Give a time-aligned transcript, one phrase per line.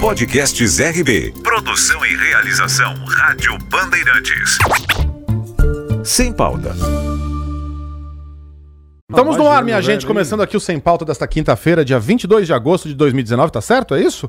[0.00, 1.32] Podcasts RB.
[1.44, 4.58] Produção e realização Rádio Bandeirantes.
[6.02, 6.74] Sem pauta.
[9.08, 12.52] Estamos no ar, minha gente, começando aqui o Sem Pauta desta quinta-feira, dia 22 de
[12.52, 13.94] agosto de 2019, tá certo?
[13.94, 14.28] É isso?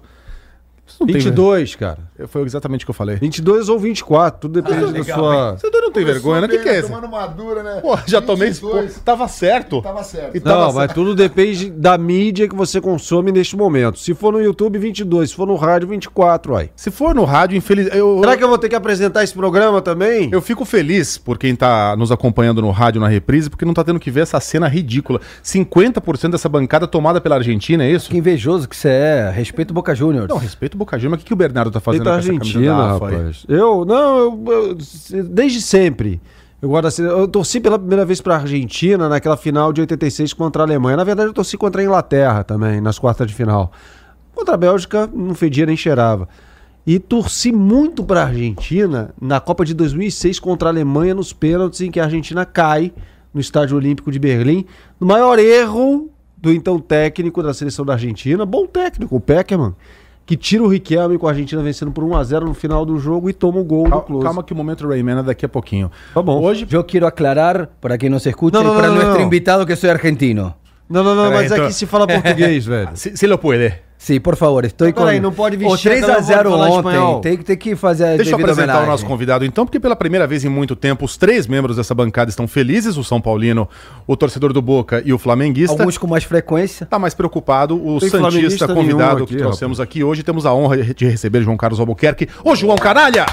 [0.88, 2.00] Isso não tem- 22, cara.
[2.28, 3.16] Foi exatamente o que eu falei.
[3.16, 5.54] 22 ou 24, tudo depende da sua.
[5.58, 6.48] Você não tem vergonha, né?
[6.48, 6.90] O que, que é esse?
[6.90, 7.80] Tomando madura, né?
[7.82, 8.62] Pô, já tomei esse.
[8.62, 8.94] 22.
[8.96, 9.82] pô, Tava certo.
[9.82, 10.36] Tava certo.
[10.36, 13.98] E tava Não, mas tudo depende da mídia que você consome neste momento.
[14.00, 15.30] Se for no YouTube, 22.
[15.30, 16.70] Se for no rádio, 24, aí.
[16.76, 17.88] Se for no rádio, infeliz.
[17.94, 20.30] Eu, Será que eu vou ter que apresentar esse programa também?
[20.32, 23.84] eu fico feliz por quem tá nos acompanhando no rádio na reprise, porque não tá
[23.84, 25.20] tendo que ver essa cena ridícula.
[25.44, 28.10] 50% dessa bancada tomada pela Argentina, é isso?
[28.10, 29.32] Que invejoso que você é.
[29.34, 30.28] Respeito o Boca Juniors.
[30.30, 32.20] Não, respeito o Boca Juniors, mas o que, que o Bernardo tá fazendo a com
[32.20, 33.46] essa camisa Argentina, da AFA rapaz.
[33.48, 36.22] Eu, não, eu, eu- desde sempre.
[36.62, 40.62] Eu gosto assim, eu torci pela primeira vez pra Argentina naquela final de 86 contra
[40.62, 40.96] a Alemanha.
[40.98, 43.72] Na verdade, eu torci contra a Inglaterra também, nas quartas de final.
[44.36, 46.30] Contra a Bélgica, não fedia nem cheirava.
[46.86, 51.90] E torci muito pra Argentina na Copa de 2006 contra a Alemanha nos pênaltis, em
[51.92, 52.94] que a Argentina cai
[53.34, 54.66] no Estádio Olímpico de Berlim.
[55.00, 59.76] No maior erro do então técnico da seleção da Argentina, bom técnico, o Peckerman,
[60.26, 62.98] que tira o Riquelme com a Argentina vencendo por 1 a 0 no final do
[63.00, 64.24] jogo e toma o gol do Close.
[64.24, 65.92] calma que o momento Rayman é daqui a pouquinho.
[66.14, 66.42] Tá bom.
[66.42, 66.66] Hoje.
[66.70, 69.26] Yo quiero aclarar para que nos no, y para no, no, nuestro no.
[69.26, 70.56] invitado que soy argentino.
[70.90, 72.90] Não, não, não, mas então- aqui se fala português, velho.
[72.94, 73.82] Se, se lo puede.
[74.04, 75.04] Sí, por favor, estoy Pero con...
[75.06, 77.22] peraí, não pode O vestir 3 aquela a 0 roupa lá ontem, espanhol.
[77.22, 78.90] tem, tem que fazer a Deixa eu apresentar o homenagem.
[78.90, 82.32] nosso convidado, então, porque pela primeira vez em muito tempo, os três membros dessa bancada
[82.32, 83.70] estão felizes: o São Paulino,
[84.08, 85.80] o torcedor do Boca e o flamenguista.
[85.80, 86.84] Alguns com mais frequência.
[86.84, 90.24] Tá mais preocupado o Tem Santista convidado nenhum que aqui, trouxemos aqui hoje.
[90.24, 92.28] Temos a honra de receber João Carlos Albuquerque.
[92.44, 93.28] Ô, João Canalha!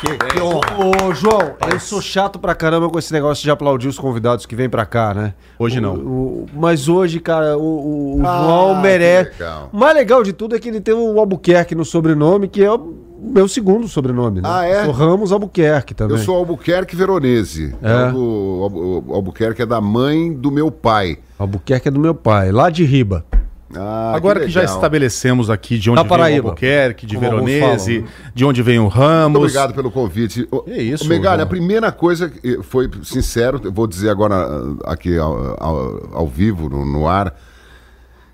[0.00, 4.54] Ô, João, eu sou chato pra caramba com esse negócio de aplaudir os convidados que
[4.54, 5.34] vêm pra cá, né?
[5.58, 5.94] Hoje não.
[5.96, 9.30] O- mas hoje, cara, o, o- Ah, João que merece.
[9.32, 9.70] legal.
[9.72, 12.70] O mais legal de tudo é que ele tem o Albuquerque no sobrenome, que é
[12.72, 14.48] o meu segundo sobrenome, né?
[14.50, 14.86] Ah, é?
[14.86, 16.16] O Ramos Albuquerque também.
[16.16, 17.74] Eu sou Albuquerque Veronese.
[17.82, 17.92] É.
[18.04, 21.18] Albu- o Albuquerque é da mãe do meu pai.
[21.36, 23.24] Albuquerque é do meu pai, lá de Riba.
[23.74, 24.76] Ah, Agora que, já legal.
[24.76, 26.46] estabelecemos aqui de onde vem o.
[26.48, 29.32] Albuquerque, de Como Veronese, falam, de onde vem o Ramos.
[29.32, 30.48] Muito obrigado pelo convite.
[30.64, 31.04] Que isso,
[31.40, 31.46] João.
[31.46, 34.36] a primeira coisa que foi sincero, vou dizer agora
[34.84, 37.34] ah, aqui ao, ao- ao vivo, no, no ar.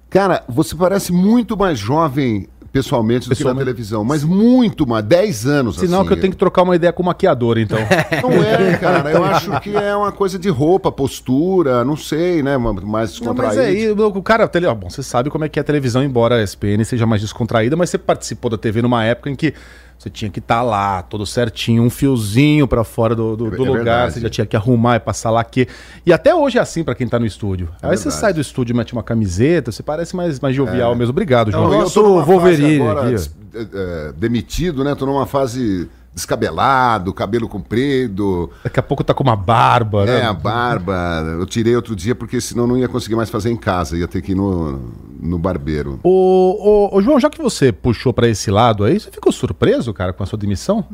[0.08, 3.64] Cara, você parece muito mais jovem pessoalmente do que na Pessoalmente.
[3.66, 6.08] televisão, mas muito mais, 10 anos Sinal assim.
[6.08, 7.78] que eu tenho que trocar uma ideia com o maquiador, então.
[8.20, 9.12] Não é, cara.
[9.12, 12.58] Eu acho que é uma coisa de roupa, postura, não sei, né?
[12.58, 12.82] Mais
[13.20, 13.56] Não, descontraído.
[13.56, 14.66] mas é aí, o cara, a tele...
[14.74, 17.76] bom, você sabe como é que é a televisão, embora a SPN seja mais descontraída,
[17.76, 19.54] mas você participou da TV numa época em que
[19.98, 23.64] você tinha que estar lá, todo certinho, um fiozinho pra fora do, do- É- do
[23.64, 24.12] é lugar, verdade.
[24.14, 25.66] você já tinha que arrumar e passar lá aqui.
[26.04, 27.68] E até hoje é assim pra quem tá no estúdio.
[27.82, 28.20] É aí você verdade.
[28.20, 31.10] sai do estúdio, mete uma camiseta, você parece mais, mais jovial mesmo.
[31.10, 31.64] Obrigado, João.
[31.64, 33.60] Não, Eu Nosso tô Wolverine agora, aqui, é,
[34.08, 34.94] é, demitido, né?
[34.94, 40.22] Tô numa fase descabelado, cabelo comprido, Daqui a pouco tá com uma barba, é, né?
[40.22, 40.92] a barba.
[41.38, 44.22] Eu tirei outro dia porque senão não ia conseguir mais fazer em casa, ia ter
[44.22, 45.98] que ir no, no barbeiro.
[46.02, 49.92] Ô, ô, ô, João, já que você puxou pra esse lado aí, você ficou surpreso,
[49.92, 50.86] cara, com a sua demissão?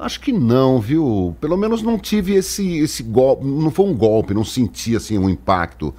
[0.00, 1.36] Acho que não, viu?
[1.40, 5.30] Pelo menos não tive esse, esse golpe, não foi um golpe, não senti assim um
[5.30, 5.94] impacto.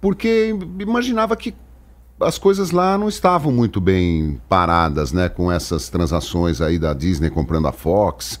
[0.00, 1.54] Porque imaginava que
[2.24, 5.28] as coisas lá não estavam muito bem paradas, né?
[5.28, 8.40] Com essas transações aí da Disney comprando a Fox.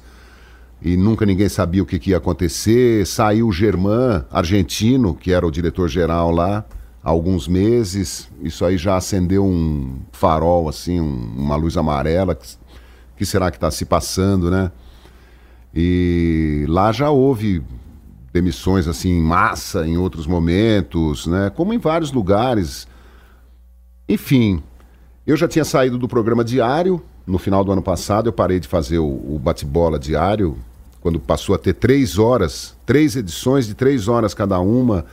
[0.80, 3.06] E nunca ninguém sabia o que, que ia acontecer.
[3.06, 6.64] Saiu o Germán, argentino, que era o diretor-geral lá,
[7.02, 8.28] há alguns meses.
[8.42, 12.34] Isso aí já acendeu um farol, assim, um- uma luz amarela.
[12.34, 12.48] que
[13.14, 14.72] que será que está se passando, né?
[15.74, 17.62] E lá já houve
[18.32, 21.50] demissões assim em massa em outros momentos, né?
[21.54, 22.88] Como em vários lugares.
[24.08, 24.62] Enfim,
[25.26, 28.28] eu já tinha saído do programa diário no final do ano passado.
[28.28, 30.56] Eu parei de fazer o, o bate-bola diário
[31.00, 35.04] quando passou a ter três horas, três edições de três horas cada uma.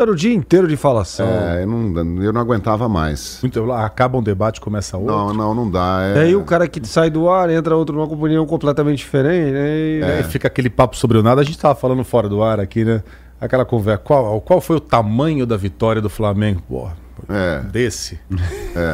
[0.00, 1.24] Era o dia inteiro de falação.
[1.28, 3.38] É, eu, não, eu não aguentava mais.
[3.42, 5.14] Muito, acaba um debate, começa outro.
[5.14, 6.00] Não, não, não dá.
[6.16, 6.22] E É...
[6.22, 9.68] aí o cara que sai do ar, entra outro numa companhia completamente diferente, né?
[9.78, 11.40] E- Aí fica aquele papo sobre o nada.
[11.42, 13.02] A gente tava falando fora do ar aqui, né?
[13.40, 14.02] Aquela conversa.
[14.02, 16.60] Qual, qual foi o tamanho da vitória do Flamengo?
[16.68, 16.88] Pô,
[17.28, 17.60] É.
[17.60, 18.18] desse.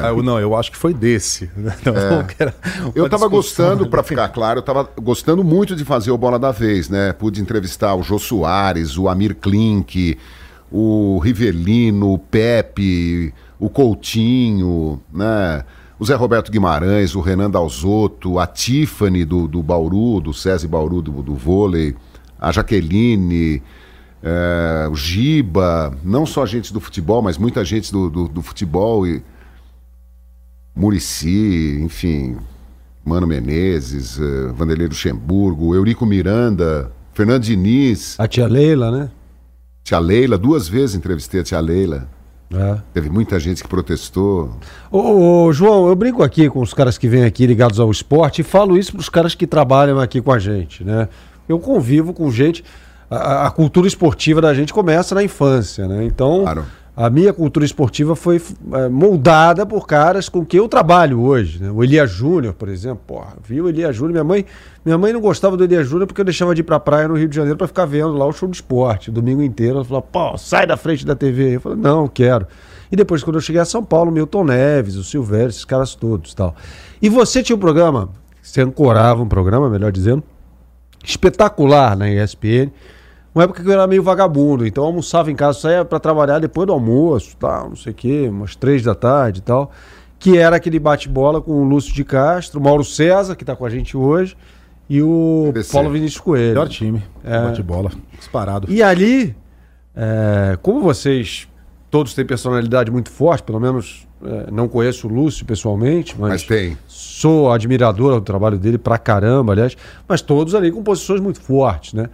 [0.05, 1.51] Aí eu, não, eu acho que foi desse.
[2.39, 3.29] Era uma Eu tava discussão.
[3.31, 7.13] gostando, pra ficar claro, eu tava gostando muito de fazer o Bola da Vez, né?
[7.13, 10.19] Pude entrevistar o Jô Soares, o Amir Klink,
[10.71, 15.65] o Rivelino, o Pepe, o Coutinho, né?
[15.99, 21.01] O Zé Roberto Guimarães, o Renan Dalzotto, a Tiffany do, do Bauru, do SESI Bauru
[21.01, 21.95] do, do vôlei,
[22.41, 23.63] a Jaqueline,
[24.23, 29.07] eh, o Giba, não só gente do futebol, mas muita gente do, do, do futebol
[29.07, 29.23] e
[30.75, 32.37] Murici, enfim,
[33.05, 39.11] Mano Menezes, eh, Vanderlei Luxemburgo, Eurico Miranda, Fernando Diniz, A tia Leila, né?
[39.83, 42.09] Tia Leila, duas vezes entrevistei a Tia Leila.
[42.55, 42.79] É.
[42.93, 44.57] Teve muita gente que protestou.
[44.91, 48.43] Ô, ô, João, eu brinco aqui com os caras que vêm aqui ligados ao esporte
[48.43, 51.09] e falo isso para os caras que trabalham aqui com a gente, né?
[51.49, 52.63] Eu convivo com gente.
[53.15, 56.05] A, a cultura esportiva da gente começa na infância, né?
[56.05, 56.65] Então, Claro.
[56.97, 58.41] a minha cultura esportiva foi
[58.73, 61.71] é, moldada por caras com quem eu trabalho hoje, né?
[61.71, 64.13] O Elia Júnior, por exemplo, porra, viu o Elia Júnior?
[64.13, 64.47] Minha mãe,
[64.85, 67.15] minha mãe não gostava do Elia Júnior porque eu deixava de ir pra praia no
[67.17, 69.77] Rio de Janeiro para ficar vendo lá o show de esporte, o domingo inteiro.
[69.77, 71.57] Ela falou, pô, sai da frente da TV.
[71.57, 72.47] Eu falei, não, quero.
[72.91, 76.35] E depois, quando eu cheguei a São Paulo, Milton Neves, o Silvério, esses caras todos
[76.35, 76.55] tal.
[77.01, 78.11] E você tinha um programa,
[78.43, 80.23] você ancorava um programa, melhor dizendo,
[81.05, 82.71] espetacular na ESPN.
[83.35, 86.39] Uma época que eu era meio vagabundo, então eu almoçava em casa, saía para trabalhar
[86.39, 89.71] depois do almoço, tal, não sei o quê, umas três da tarde e tal.
[90.19, 93.71] Que era aquele bate-bola com o Lúcio de Castro, Mauro César, que está com a
[93.71, 94.37] gente hoje,
[94.89, 95.73] e o BBC.
[95.73, 96.49] Paulo Vinícius Coelho.
[96.49, 97.03] Melhor time.
[97.25, 97.43] É.
[97.43, 97.91] Bate bola.
[98.19, 98.71] Disparado.
[98.71, 99.35] E ali,
[99.97, 101.49] é, como vocês
[101.91, 106.43] todos têm personalidade muito forte, pelo menos é, não conheço o Lúcio pessoalmente, mas, Mas
[106.45, 106.77] tem.
[106.87, 109.77] sou admirador do trabalho dele pra caramba, aliás,
[110.07, 112.09] mas todos ali com posições muito fortes, né?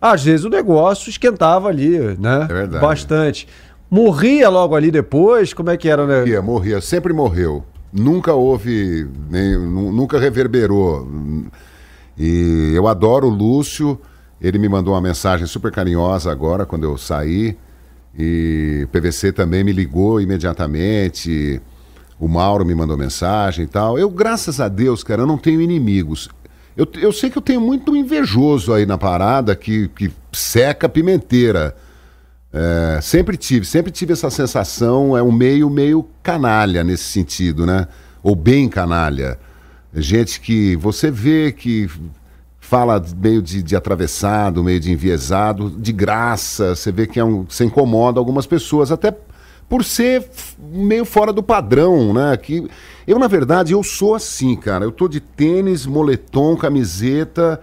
[0.00, 2.46] Às vezes o negócio esquentava ali, né?
[2.48, 2.80] É verdade.
[2.80, 3.46] Bastante.
[3.90, 6.20] Morria logo ali depois, como é que era, né?
[6.20, 7.64] Morria, morria, sempre morreu.
[7.92, 11.06] Nunca houve, nem, nu- nunca reverberou.
[12.16, 13.98] E eu adoro o Lúcio.
[14.40, 17.56] Ele me mandou uma mensagem super carinhosa agora, quando eu saí.
[18.18, 21.60] E o PVC também me ligou imediatamente.
[22.18, 23.98] O Mauro me mandou mensagem e tal.
[23.98, 26.28] Eu, graças a Deus, cara, eu não tenho inimigos.
[26.80, 31.76] Eu, eu sei que eu tenho muito invejoso aí na parada que, que seca pimenteira.
[32.50, 37.86] É, sempre tive, sempre tive essa sensação, é um meio meio canalha nesse sentido, né?
[38.22, 39.38] Ou bem canalha.
[39.92, 41.86] Gente que você vê que
[42.58, 47.44] fala meio de, de atravessado, meio de enviesado, de graça, você vê que é um,
[47.46, 49.14] você incomoda algumas pessoas, até
[49.70, 50.28] por ser
[50.58, 52.36] meio fora do padrão, né?
[52.36, 52.68] Que
[53.06, 54.84] eu, na verdade, eu sou assim, cara.
[54.84, 57.60] Eu tô de tênis, moletom, camiseta,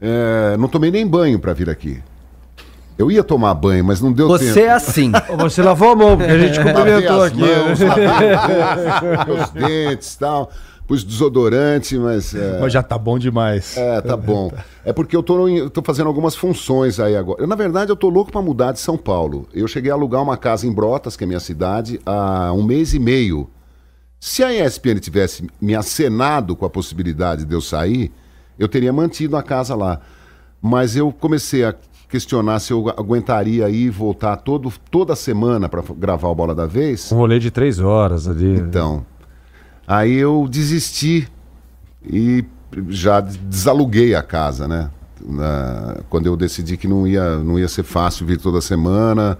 [0.00, 2.02] é, não tomei nem banho para vir aqui.
[2.96, 4.52] Eu ia tomar banho, mas não deu tempo.
[4.52, 5.12] Você é assim.
[5.38, 7.40] Você lavou a mão, porque a gente cumprimentou aqui.
[7.40, 10.50] mãos, lavei o rosto, meus dentes e tal.
[10.86, 12.34] Pus desodorante, mas.
[12.34, 13.76] É, Mas já tá bom demais.
[13.76, 14.52] é, tá bom.
[14.86, 17.40] É porque eu tô, no- eu tô fazendo algumas funções aí agora.
[17.42, 19.48] Eu, na verdade, eu tô louco para mudar de São Paulo.
[19.54, 22.92] Eu cheguei a alugar uma casa em Brotas, que é minha cidade, há um mês
[22.92, 23.48] e meio.
[24.20, 28.12] Se a ESPN tivesse me acenado com a possibilidade de eu sair,
[28.58, 30.00] eu teria mantido a casa lá.
[30.60, 31.74] Mas eu comecei a
[32.10, 36.66] questionar se eu aguentaria ir e voltar todo, toda semana para gravar o Bola da
[36.66, 37.10] Vez.
[37.10, 38.54] Um rolê de três horas ali.
[38.58, 39.04] Então,
[39.86, 41.28] aí eu desisti
[42.04, 42.44] e
[42.88, 44.90] já desaluguei a casa, né?
[45.26, 49.38] Na- quando eu decidi que não ia, não ia ser fácil vir toda semana.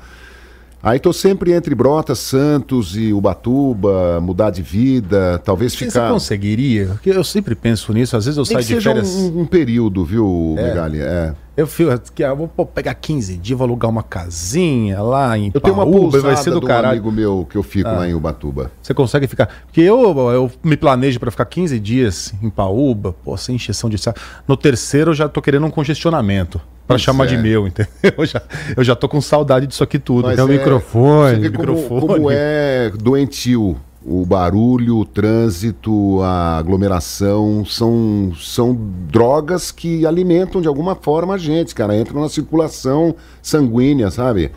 [0.86, 6.10] Aí tô sempre entre Brotas, Santos e Ubatuba, mudar de vida, talvez Você ficar.
[6.10, 6.88] conseguiria?
[6.88, 9.08] Porque eu sempre penso nisso, às vezes eu Nem saio de férias.
[9.08, 11.00] um, um período, viu, Megali?
[11.00, 11.32] É.
[11.56, 15.60] Eu fico, que eu vou pegar 15 dias, vou alugar uma casinha lá em Eu
[15.60, 16.88] tenho uma pousada vai ser do de um caralho.
[16.98, 17.92] amigo meu que eu fico Ah.
[18.00, 18.70] lá em Ubatuba.
[18.82, 19.48] Você consegue ficar.
[19.64, 20.02] Porque eu,
[20.32, 24.18] eu me planejo pra ficar 15 dias em Paúba, pô, sem encheção de saco.
[24.46, 26.60] No terceiro eu já tô querendo um congestionamento.
[26.86, 27.38] Pra Pois chamar de é.
[27.38, 27.90] meu, entendeu?
[28.18, 28.42] Eu já,
[28.76, 30.26] eu já tô com saudade disso aqui tudo.
[30.26, 31.34] Mas Tem o é- microfone.
[31.36, 32.00] Você vê como, microfone.
[32.06, 33.76] como é doentio.
[34.06, 41.38] O barulho, o trânsito, a aglomeração são, são drogas que alimentam de alguma forma a
[41.38, 41.96] gente, cara.
[41.96, 44.50] Entram na circulação sanguínea, sabe?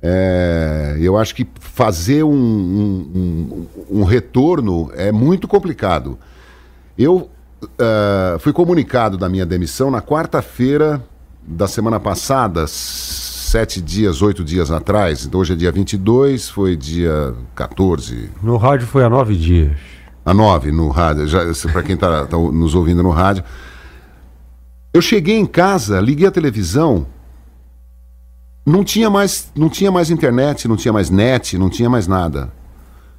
[0.00, 6.16] É, eu acho que fazer um, um, um- um retorno é muito complicado.
[6.96, 7.28] Eu
[7.80, 11.02] ah, fui comunicado da minha demissão na quarta-feira
[11.50, 15.24] da semana passada, sete dias, oito dias atrás.
[15.24, 19.72] Então hoje é dia 22, foi dia 14, No rádio foi há nove dias.
[20.24, 21.24] a 9 no rádio,
[21.72, 23.42] para quem está nos ouvindo no rádio.
[24.92, 27.06] Eu cheguei em casa, liguei a televisão,
[28.66, 32.52] não tinha mais, não tinha mais internet, não tinha mais net, não tinha mais nada.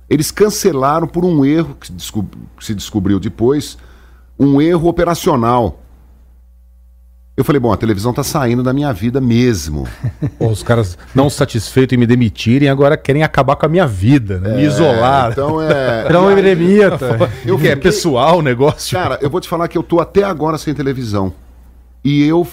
[0.08, 1.88] Eles cancelaram por um erro que
[2.64, 3.76] se descobriu depois,
[4.40, 5.80] um erro operacional.
[7.40, 9.88] Eu falei, bom, a televisão está saindo da minha vida mesmo.
[10.38, 14.58] Os caras não satisfeitos em me demitirem, agora querem acabar com a minha vida, né?
[14.58, 15.32] me isolar.
[15.32, 16.04] Então é.
[16.06, 17.32] Era um eremita.
[17.46, 19.00] eu que é pessoal o negócio.
[19.00, 21.32] Cara, eu vou te falar que eu tô até agora sem televisão.
[22.04, 22.46] E eu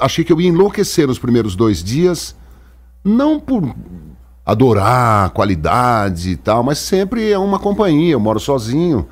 [0.00, 2.34] achei que eu ia enlouquecer nos primeiros dois dias,
[3.04, 3.76] não por
[4.46, 9.06] adorar a qualidade e tal, mas sempre é uma companhia, eu moro sozinho.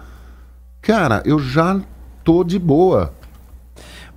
[0.81, 1.79] Cara, eu já
[2.25, 3.18] tô de boa.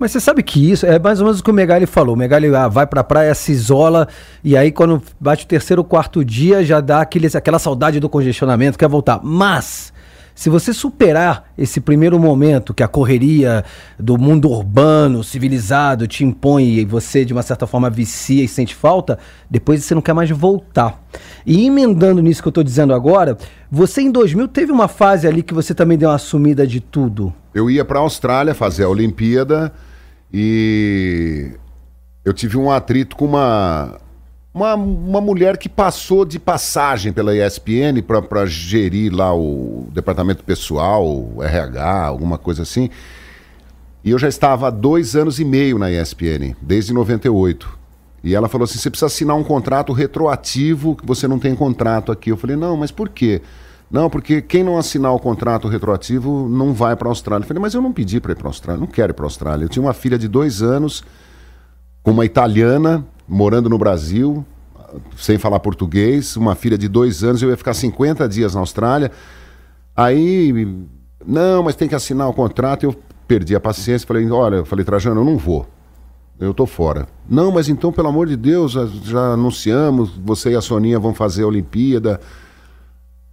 [0.02, 2.16] Mas você sabe que isso é mais ou menos o que o Megali falou.
[2.16, 4.08] O Megali ah, vai pra praia, se isola,
[4.44, 8.80] e aí quando bate o terceiro quarto dia, já dá aquele, aquela saudade do congestionamento,
[8.80, 9.20] quer voltar.
[9.22, 9.94] Mas,
[10.34, 13.64] se você superar esse primeiro momento que a correria
[14.00, 18.74] do mundo urbano, civilizado, te impõe e você, de uma certa forma, vicia e sente
[18.74, 21.00] falta, depois você não quer mais voltar.
[21.46, 23.38] E emendando nisso que eu tô dizendo agora,
[23.70, 27.32] você em 2000 teve uma fase ali que você também deu uma sumida de tudo.
[27.54, 29.72] Eu ia para a Austrália fazer a Olimpíada
[30.34, 31.52] e
[32.24, 34.00] eu tive um atrito com uma,
[34.54, 41.06] uma, uma mulher que passou de passagem pela ESPN para gerir lá o departamento pessoal,
[41.06, 42.90] o RH, alguma coisa assim.
[44.04, 47.80] E eu já estava há dois anos e meio na ESPN, desde 98.
[48.24, 52.12] E ela falou assim: você precisa assinar um contrato retroativo, que você não tem contrato
[52.12, 52.32] aqui.
[52.32, 53.42] Eu falei: não, mas por quê?
[53.92, 57.44] Não, porque quem não assinar o contrato retroativo não vai para a Austrália.
[57.44, 59.26] Eu falei, mas eu não pedi para ir para a Austrália, não quero ir para
[59.26, 59.66] a Austrália.
[59.66, 61.04] Eu tinha uma filha de dois anos,
[62.02, 64.46] com uma italiana, morando no Brasil,
[65.18, 69.12] sem falar português, uma filha de dois anos, eu ia ficar 50 dias na Austrália.
[69.96, 70.86] Aí,
[71.26, 72.86] não, mas tem que assinar o contrato.
[72.86, 72.96] Eu
[73.28, 75.68] perdi a paciência, falei, olha, eu falei, Trajano, eu não vou.
[76.40, 77.08] Eu tô fora.
[77.30, 78.72] Não, mas então, pelo amor de Deus,
[79.04, 82.20] já, anunciamos, você e a Soninha vão fazer a Olimpíada.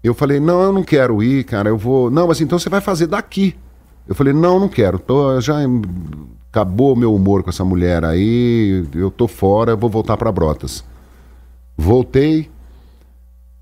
[0.02, 2.10] Eu falei, não, eu não quero ir, cara, eu vou.
[2.10, 3.54] Não, mas então você vai fazer daqui.
[4.06, 4.98] Eu falei, não, não quero.
[4.98, 5.56] Tô, já
[6.50, 10.82] acabou meu humor com essa mulher aí, eu tô fora, eu vou voltar para Brotas.
[11.76, 12.50] Voltei,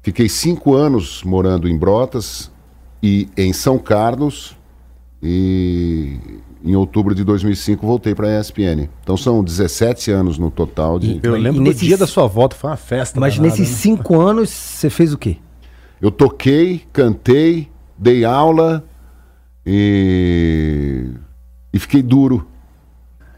[0.02, 2.50] fiquei cinco anos morando em Brotas
[3.02, 4.56] e em São Carlos
[5.22, 6.18] e
[6.64, 8.88] em outubro de 2005 voltei para a ESPN.
[9.02, 11.20] Então são 17 anos no total de.
[11.22, 13.18] Eu E lembro do nesses- dia da sua volta, foi uma festa.
[13.20, 13.76] Mas danada, nesses né?
[13.80, 15.36] cinco anos, você fez o quê?
[16.00, 18.84] Eu toquei, cantei, dei aula
[19.64, 21.10] e,
[21.72, 22.46] e fiquei duro.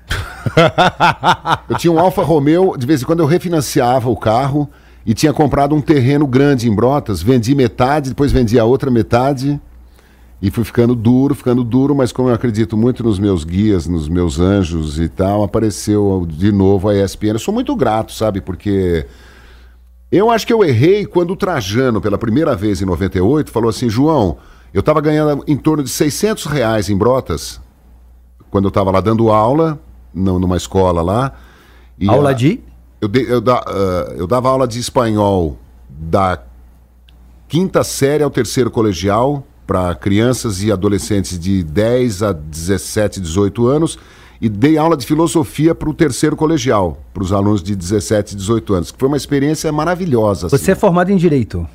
[1.68, 4.68] eu tinha um Alfa Romeo, de vez em quando eu refinanciava o carro
[5.06, 9.60] e tinha comprado um terreno grande em Brotas, vendi metade, depois vendi a outra metade
[10.40, 14.08] e fui ficando duro, ficando duro, mas como eu acredito muito nos meus guias, nos
[14.08, 17.34] meus anjos e tal, apareceu de novo a ESPN.
[17.34, 19.06] Eu sou muito grato, sabe, porque
[20.10, 23.88] eu acho que eu errei quando o Trajano, pela primeira vez em 98, falou assim:
[23.88, 24.38] João,
[24.72, 27.60] eu estava ganhando em torno de 600 reais em Brotas,
[28.50, 29.78] quando eu estava lá dando aula,
[30.14, 31.32] não, numa escola lá.
[32.06, 32.60] Aula a- de?
[33.00, 35.56] Eu, dei- eu da- ah, eu dava aula de espanhol
[35.88, 36.40] da
[37.46, 43.98] quinta série ao terceiro colegial para crianças e adolescentes de 10 a 17, 18 anos
[44.40, 48.36] e dei aula de filosofia para o terceiro colegial, para os alunos de 17 e
[48.36, 50.48] 18 anos, que foi uma experiência maravilhosa.
[50.48, 50.70] Você assim.
[50.70, 51.66] é formado em Direito.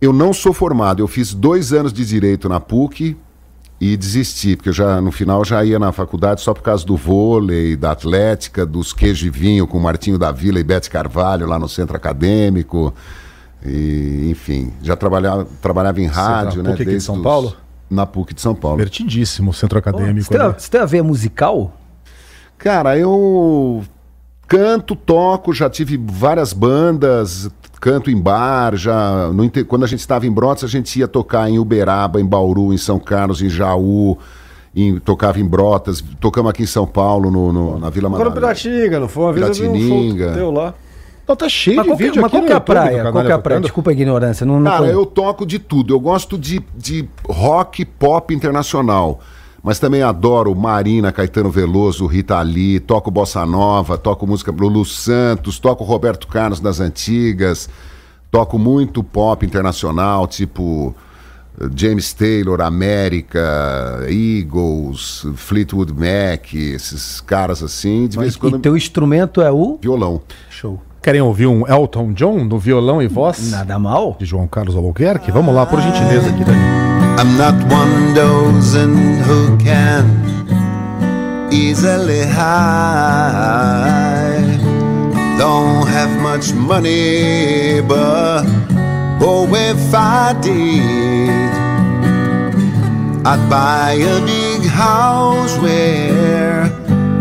[0.00, 3.16] Eu não sou formado, eu fiz dois anos de Direito na PUC
[3.80, 6.96] e desisti, porque eu já, no final já ia na faculdade só por causa do
[6.96, 11.58] vôlei, da atlética, dos queijo e vinho com Martinho da Vila e Bete Carvalho lá
[11.58, 12.92] no centro acadêmico.
[13.64, 16.74] E, enfim, já trabalhava, trabalhava em rádio, na né?
[16.76, 17.56] PUC aqui de desde São os- Paulo?
[17.88, 18.78] Na PUC de São Paulo.
[18.78, 20.26] Divertidíssimo o centro acadêmico.
[20.26, 20.54] Você tem, né?
[20.58, 21.72] você tem a ver musical?
[22.62, 23.82] Cara, eu
[24.46, 27.50] canto, toco, já tive várias bandas,
[27.80, 31.50] canto em bar, já no quando a gente estava em Brotas, a gente ia tocar
[31.50, 34.16] em Uberaba, em Bauru, em São Carlos, em Jaú,
[34.76, 38.30] em- tocava em Brotas, tocamos aqui em São Paulo, no, no- na Vila Agora no
[38.30, 38.54] Madalena.
[38.54, 39.24] Piratininga, não foi?
[39.24, 40.32] Uma vez eu vi um Piratininga.
[40.34, 40.74] teu lá.
[41.26, 43.10] Não, tá cheio Mas de que, vídeo mas aqui qual no que é a praia?
[43.10, 43.60] Qual que é a praia?
[43.60, 44.46] Desculpa a ignorância.
[44.46, 45.94] Não, não Cara, eu toco de tudo.
[45.94, 49.20] Eu gosto de, de rock pop internacional.
[49.62, 55.60] Mas também adoro Marina, Caetano Veloso, Rita Lee, toco bossa nova, toco música Lulu Santos,
[55.60, 57.68] toco Roberto Carlos das antigas,
[58.30, 60.92] toco muito pop internacional, tipo
[61.60, 68.58] eh, James Taylor, América, Eagles, Fleetwood Mac, esses caras assim, de vez em E quando
[68.58, 69.78] teu instrumento é o?
[69.80, 70.22] violão.
[70.50, 70.82] Show.
[71.00, 73.50] Querem ouvir um Elton John no violão e voz?
[73.50, 74.16] Nada mal.
[74.18, 75.30] De João Carlos Albuquerque?
[75.32, 77.01] Vamos lá, por gentileza, aqui.
[77.18, 80.04] I'm not one dozing who can
[81.52, 83.72] easily hide.
[85.38, 88.44] Don't have much money, but
[89.20, 91.30] oh, if I did,
[93.26, 96.70] I'd buy a big house where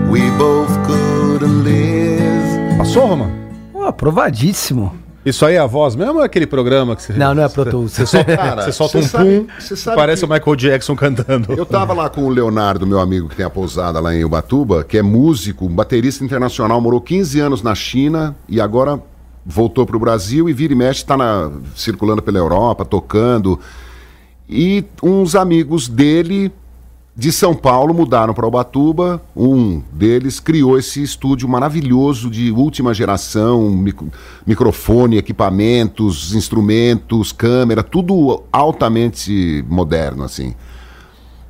[0.09, 2.77] we both could live.
[2.77, 3.31] Passou, Roman?
[3.71, 5.00] Pô, aprovadíssimo.
[5.25, 7.13] Isso aí é a voz mesmo ou é aquele programa que você.
[7.13, 7.91] Não, não é Pro Tools.
[7.91, 10.95] Você solta, Cara, você solta um sabe- pum, você sabe parece que- o Michael Jackson
[10.95, 11.53] cantando.
[11.53, 14.83] Eu tava lá com o Leonardo, meu amigo que tem a pousada lá em Ubatuba,
[14.83, 18.99] que é músico, um baterista internacional, morou 15 anos na China e agora
[19.45, 21.15] voltou para o Brasil e vira e mexe, está
[21.75, 23.59] circulando pela Europa, tocando.
[24.49, 26.51] E uns amigos dele
[27.15, 29.21] de São Paulo mudaram para Ubatuba.
[29.35, 34.01] Um deles criou esse estúdio maravilhoso de última geração, mic-
[34.47, 40.55] microfone, equipamentos, instrumentos, câmera, tudo altamente moderno assim.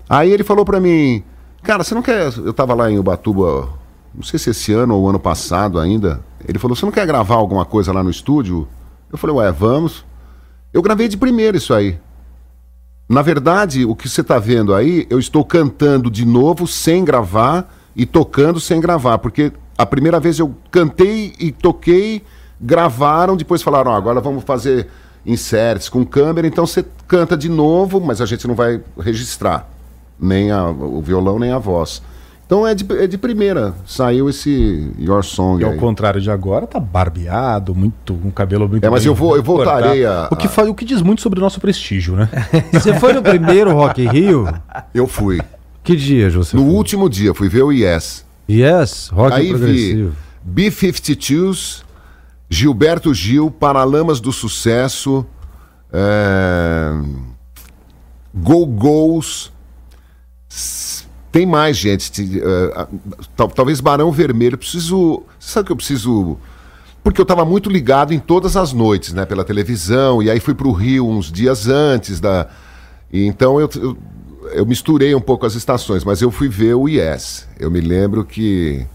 [0.09, 1.23] Aí ele falou para mim,
[1.61, 2.33] cara, você não quer?
[2.37, 3.69] Eu tava lá em Ubatuba,
[4.13, 6.23] não sei se esse ano ou ano passado ainda.
[6.45, 8.67] Ele falou, você não quer gravar alguma coisa lá no estúdio?
[9.11, 10.03] Eu falei, ué, vamos.
[10.73, 11.99] Eu gravei de primeiro isso aí.
[13.11, 17.69] Na verdade, o que você está vendo aí, eu estou cantando de novo sem gravar
[17.93, 22.23] e tocando sem gravar, porque a primeira vez eu cantei e toquei,
[22.61, 24.87] gravaram, depois falaram, "Ó, agora vamos fazer
[25.25, 29.69] inserts com câmera, então você canta de novo, mas a gente não vai registrar
[30.17, 32.01] nem a- o violão nem a voz.
[32.51, 35.77] Então é de, é de primeira, saiu esse Your Song E ao aí.
[35.77, 39.41] contrário de agora, tá barbeado, muito, com cabelo muito É, mas bem eu vou- eu
[39.41, 42.27] voltarei a- O que, fa- o que diz muito sobre o nosso prestígio, né?
[42.73, 44.53] Você foi no primeiro Rock in Rio?
[44.93, 45.39] Eu fui.
[45.81, 46.73] Que dias você No foi?
[46.73, 48.25] último dia, fui ver o Yes.
[48.49, 50.15] Yes, rock Aí vi progressivo.
[50.43, 51.83] B-52s,
[52.49, 55.25] Gilberto Gil, Paralamas do Sucesso,
[55.93, 56.91] é...
[58.33, 59.53] Go Go's.
[61.31, 62.11] Tem mais, gente.
[63.35, 64.57] Tal- talvez Barão Vermelho.
[64.57, 65.23] Preciso.
[65.39, 66.37] Sabe que eu preciso.
[67.03, 69.25] Porque eu estava muito ligado em todas as noites, né?
[69.25, 70.21] Pela televisão.
[70.21, 72.47] E aí fui para o Rio uns dias antes da.
[73.11, 73.97] e então eu, eu,
[74.53, 77.47] eu misturei um pouco as estações, mas eu fui ver o Yes.
[77.59, 78.85] Eu me lembro que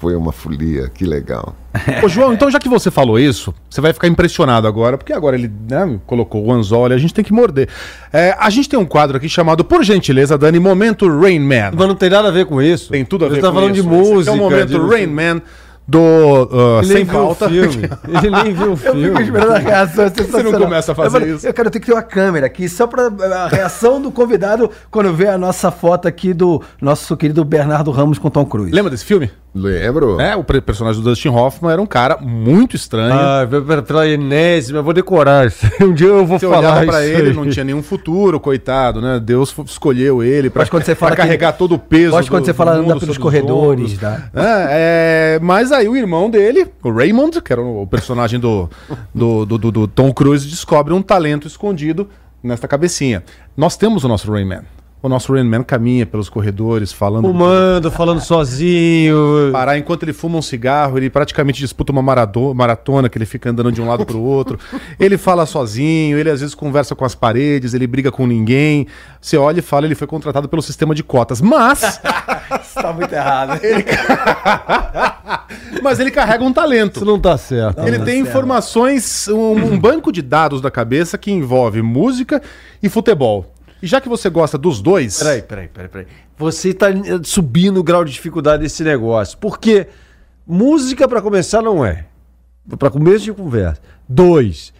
[0.00, 1.54] foi uma folia, que legal.
[2.02, 5.36] Ô, João, então já que você falou isso, você vai ficar impressionado agora, porque agora
[5.36, 7.68] ele né, colocou o anzol e a gente tem que morder.
[8.10, 11.72] É, a gente tem um quadro aqui chamado, por gentileza, Dani, Momento Rain Man.
[11.76, 12.90] Mas não tem nada a ver com isso.
[12.90, 13.86] Tem tudo a ver Você tá com falando isso.
[13.86, 14.30] de Esse aqui música.
[14.30, 15.42] É o Momento de- Rain Man
[15.86, 17.48] do uh, Ele Sem nem viu o Pauta.
[17.48, 17.88] filme.
[18.08, 19.22] Ele nem viu o Eu fico filme.
[19.22, 20.04] esperando a reação.
[20.06, 20.60] é sensacional.
[20.60, 21.46] começa a fazer eu falei, isso?
[21.48, 25.12] Eu quero ter que ter uma câmera aqui só pra a reação do convidado quando
[25.12, 28.70] vê a nossa foto aqui do nosso querido Bernardo Ramos com Tom Cruise.
[28.72, 29.30] Lembra desse filme?
[29.52, 30.20] Lembro?
[30.20, 33.12] É, o personagem do Dustin Hoffman era um cara muito estranho.
[33.14, 33.46] Ah,
[33.84, 35.66] pela, enésima, eu vou decorar isso.
[35.82, 37.34] Um dia eu vou Você falar olhava pra isso ele, aí.
[37.34, 39.18] não tinha nenhum futuro, coitado, né?
[39.18, 42.12] Deus escolheu ele pra, quando você fala pra que- carregar todo o peso.
[42.12, 44.30] Gosto quando você fala anda mundo pelos corredores, tá?
[44.34, 48.68] É, é, mas aí o irmão dele, o Raymond, que era o personagem do,
[49.12, 52.08] do, do, do- do Tom Cruise, descobre um talento escondido
[52.42, 53.24] nesta cabecinha.
[53.56, 54.60] Nós temos o nosso Rayman.
[55.02, 57.26] O nosso Rayman caminha pelos corredores, falando.
[57.26, 59.48] Fumando, falando sozinho.
[59.50, 63.72] Parar enquanto ele fuma um cigarro, ele praticamente disputa uma maratona, que ele fica andando
[63.72, 64.58] de um lado pro outro.
[64.98, 68.86] Ele fala sozinho, ele às vezes conversa com as paredes, ele briga com ninguém.
[69.20, 71.40] Você olha e fala, ele foi contratado pelo sistema de cotas.
[71.40, 71.80] Mas,
[72.62, 73.60] Isso tá muito errado.
[75.82, 76.96] mas ele carrega um talento.
[76.96, 77.86] Isso não tá certo.
[77.86, 82.42] Ele tem informações, um, um banco de dados da cabeça que envolve música
[82.82, 83.46] e futebol.
[83.82, 85.18] E já que você gosta dos dois.
[85.18, 86.06] Peraí, peraí, peraí, peraí.
[86.38, 89.38] Você tá eh, subindo o grau de dificuldade desse negócio.
[89.38, 89.86] Porque
[90.46, 92.06] música, pra começar, não é.
[92.78, 93.80] Pra começo de conversa.
[94.08, 94.72] Dois.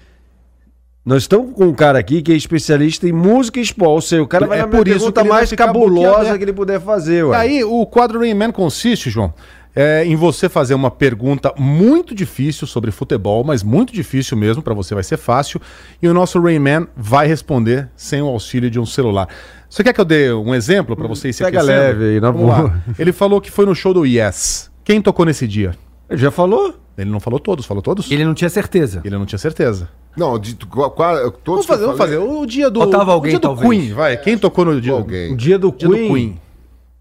[1.05, 3.91] Nós estamos com um cara aqui que é especialista em música e esporte.
[3.91, 6.39] Ou seja, o cara vai É na por isso pergunta mais cabulosa boquiaberto.
[6.39, 7.37] que ele puder fazer, ué.
[7.39, 9.33] aí, o quadro Rayman consiste, João,
[9.75, 14.75] é, em você fazer uma pergunta muito difícil sobre futebol, mas muito difícil mesmo, pra
[14.75, 15.61] você vai ser fácil,
[16.03, 19.29] e o nosso Rayman vai responder sem o auxílio de um celular.
[19.69, 21.79] Você quer que eu dê um exemplo pra você ir se Pega aquecendo?
[21.81, 22.63] leve aí, na Vamos boa.
[22.65, 22.81] lá.
[22.99, 24.71] Ele falou que foi no show do Yes.
[24.83, 25.77] Quem tocou nesse dia?
[26.09, 26.75] Ele já falou?
[26.99, 28.11] Ele não falou todos, falou todos?
[28.11, 29.01] Ele não tinha certeza.
[29.05, 29.89] Ele não tinha certeza.
[30.17, 32.19] Não, de, qual, qual- todos Vamos fazer, vamos fazer.
[32.19, 33.71] O dia do, Faltava o alguém, dia do talvez.
[33.71, 34.17] Queen, vai.
[34.17, 35.33] Quem tocou no dia, Alguém.
[35.33, 36.39] O dia do dia do Queen?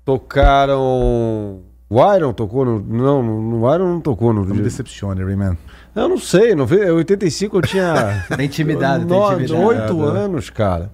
[0.05, 1.61] tocaram...
[1.89, 2.79] O Iron tocou no...
[2.79, 5.57] Não, no, Iron não tocou no Não me decepcione, Rayman.
[5.95, 8.25] Eu não sei, não em 85 eu tinha...
[8.37, 9.53] Tem intimidade, tem No- intimidade.
[9.65, 10.91] Oito anos, cara.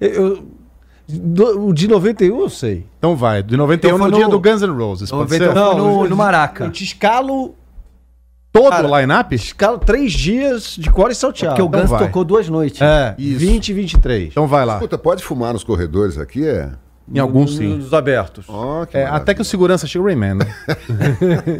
[0.00, 0.46] Eu, eu-
[1.08, 2.86] do- o de 91 eu sei.
[2.98, 3.42] Então vai.
[3.42, 5.10] De 91 Então no, dia do Guns N' Roses.
[5.10, 5.52] Pode 91 ser?
[5.54, 6.64] foi no, no Maraca.
[6.64, 7.54] Eu te escalo,
[8.52, 9.34] Todo Cara, o line-up?
[9.34, 11.54] escalo três dias de core e salteado.
[11.56, 12.06] Porque o então Guns vai.
[12.06, 12.80] tocou duas noites.
[12.80, 13.38] É, Isso.
[13.40, 14.28] 20 e 23.
[14.28, 14.78] Então vai lá.
[14.78, 16.46] Puta, pode fumar nos corredores aqui?
[16.46, 16.70] É.
[17.12, 17.76] Em alguns sim.
[17.76, 18.46] Nos abertos.
[18.48, 20.46] Ó, que É, até que o segurança chega o Rayman, né?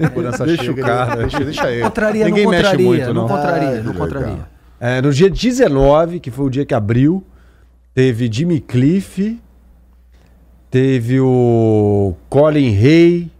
[0.02, 1.16] o segurança Deixa chega, o cara.
[1.16, 1.82] Deixa, deixa ele.
[1.82, 3.28] Contraria, Ninguém não mexe contraria, muito, não não.
[3.28, 4.38] contraria, Ah, não contraria.
[4.80, 7.24] É, no dia 19, que foi o dia que abriu,
[7.94, 9.40] teve Jimmy Cliff,
[10.70, 13.30] teve o Colin Hay,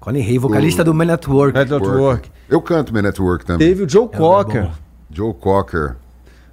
[0.00, 1.58] Colin Hay, vocalista do Man at Work.
[1.58, 2.30] Red Hot Work.
[2.48, 3.66] Eu canto Man at Work também.
[3.66, 4.72] Teve o Joe Cocker bom.
[5.10, 5.96] Joe Cocker.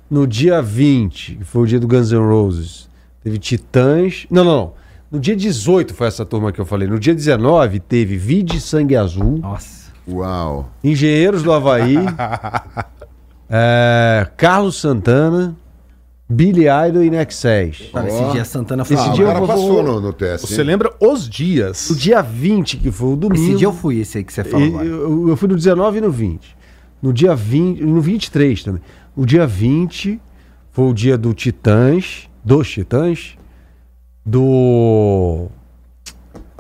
[0.10, 2.90] no dia 20, que foi o dia do Guns N' Roses.
[3.24, 4.26] Teve Titãs.
[4.30, 4.74] Não, não, não.
[5.12, 6.88] No dia 18 foi essa turma que eu falei.
[6.88, 9.92] No dia 19 teve Vide Sangue Azul, Nossa.
[10.08, 10.72] Uau.
[10.84, 11.96] Engenheiros do Havaí,
[13.50, 15.56] É, Carlos Santana,
[16.30, 17.90] Billy Idol e Nexés.
[17.92, 18.96] Cara, esse dia Santana foi.
[18.96, 20.48] Esse Ah, dia o eu cara vou- passou no, no teste.
[20.48, 20.68] Você hein?
[20.68, 21.90] lembra os dias?
[21.90, 23.44] O dia 20, que foi o domingo.
[23.50, 24.66] Esse dia eu fui, esse aí que você falou.
[24.66, 24.86] E- agora.
[24.86, 26.56] eu, eu fui no 19 e no 20.
[27.02, 28.82] No dia 20, no 23 também.
[29.16, 30.22] O dia 20
[30.72, 33.38] foi o dia do Titãs, dos Titãs,
[34.26, 35.48] do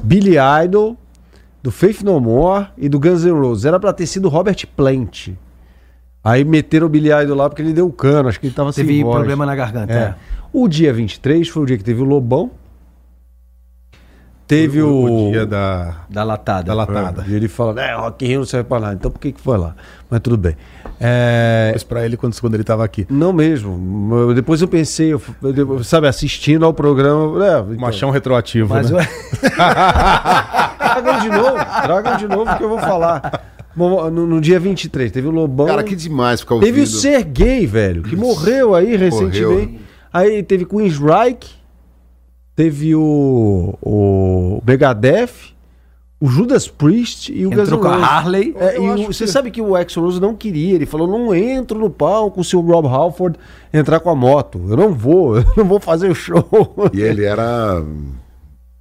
[0.03, 0.97] Billy Idol,
[1.63, 3.65] do Faith No More e do Guns N' Roses.
[3.65, 5.29] Era pra ter sido Robert Plant.
[6.23, 8.93] Aí meteram o Billy Idol lá porque ele deu cano, acho que ele tava Teve
[8.93, 9.15] sem voz.
[9.15, 9.93] problema na garganta.
[9.93, 9.97] É.
[9.97, 10.15] é.
[10.53, 12.51] O dia 23 foi o dia que teve o Lobão.
[14.45, 16.63] Teve o, o dia da, Da latada.
[16.65, 17.25] da latada.
[17.25, 18.93] e ele fala, é, Rock in Rio não serve pra nada.
[18.95, 19.75] Então por que que foi lá?
[20.09, 20.57] Mas tudo bem.
[21.03, 23.07] É, Mas pra ele quando, quando ele tava aqui.
[23.09, 24.15] não mesmo.
[24.15, 27.43] Eu- Depois eu pensei, eu, eu- sabe, assistindo ao programa.
[27.45, 29.07] É, então, Machão retroativo, Mas né?
[30.77, 33.41] Tragam de novo, tragam de novo que eu vou falar.
[33.75, 35.67] Bom, no, no dia 23, teve o Lobão.
[35.67, 36.67] Cara, que demais ficar ouvindo.
[36.67, 39.79] Teve o Sergei, velho, que morreu aí recentemente.
[40.13, 41.49] Aí teve Queen's Reich,
[42.55, 45.29] teve o, o Megadeth,
[46.21, 47.95] o Judas Priest e o Guns Entrou N' com a.
[48.05, 48.55] Harley.
[48.57, 51.33] É, e o- você que- sabe que o Axl Rose não queria, ele falou, não
[51.35, 53.37] entro no palco se o Rob Halford
[53.73, 54.61] entrar com a moto.
[54.69, 56.47] Eu não vou, eu não vou fazer o show.
[56.93, 57.83] E ele era.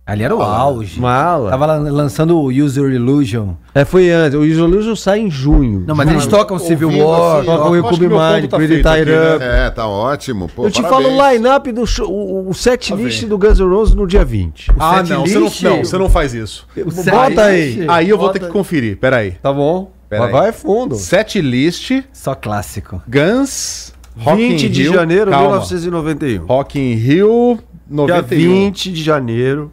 [0.06, 0.98] Ali era o auge.
[0.98, 1.50] Mala.
[1.50, 3.50] Tava lan- lançando o User Illusion.
[3.72, 4.36] É, foi antes.
[4.36, 5.84] O Illusion sai em junho.
[5.86, 7.36] Não, mas eles tocam Civil War.
[7.36, 9.44] assim, Toca o eu You acho Could Be que meu ponto Mine, tá Pretty Up.
[9.44, 10.48] É, tá ótimo.
[10.48, 11.04] Pô, Eu te parabéns.
[11.06, 13.28] falo o line-up do show, o, o set list vendo.
[13.30, 14.72] do Guns N' Roses no dia 20.
[14.78, 15.34] Ah, set não você,
[15.68, 16.66] não, não, você não faz isso.
[17.08, 17.84] Bota aí.
[17.88, 18.52] Aí eu vou Bota ter que aí.
[18.52, 19.32] conferir, peraí.
[19.40, 19.92] Tá bom.
[20.08, 20.40] Pera Vai, aí.
[20.40, 20.96] vai fundo.
[20.96, 23.00] Set list, Só clássico.
[23.08, 25.50] Guns, Rock 20 in de Rio, janeiro de calma.
[25.50, 26.46] 1991.
[26.46, 28.38] Rock in Rio, Dia 91.
[28.64, 29.70] 20 de janeiro.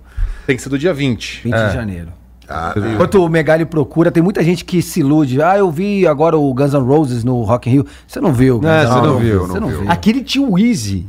[0.48, 1.42] Tem que ser do dia 20.
[1.44, 1.68] 20 É.
[1.68, 2.08] de janeiro.
[2.50, 5.42] Ah, Enquanto o Megali procura, tem muita gente que se ilude.
[5.42, 7.86] Ah, eu vi agora o Guns N' Roses no Rock in Rio.
[8.08, 8.56] Você não viu?
[8.56, 9.28] É, Guns N' você não Roses.
[9.28, 9.80] viu, Você não não viu.
[9.82, 9.92] viu.
[9.92, 11.06] Aquele tinha o Easy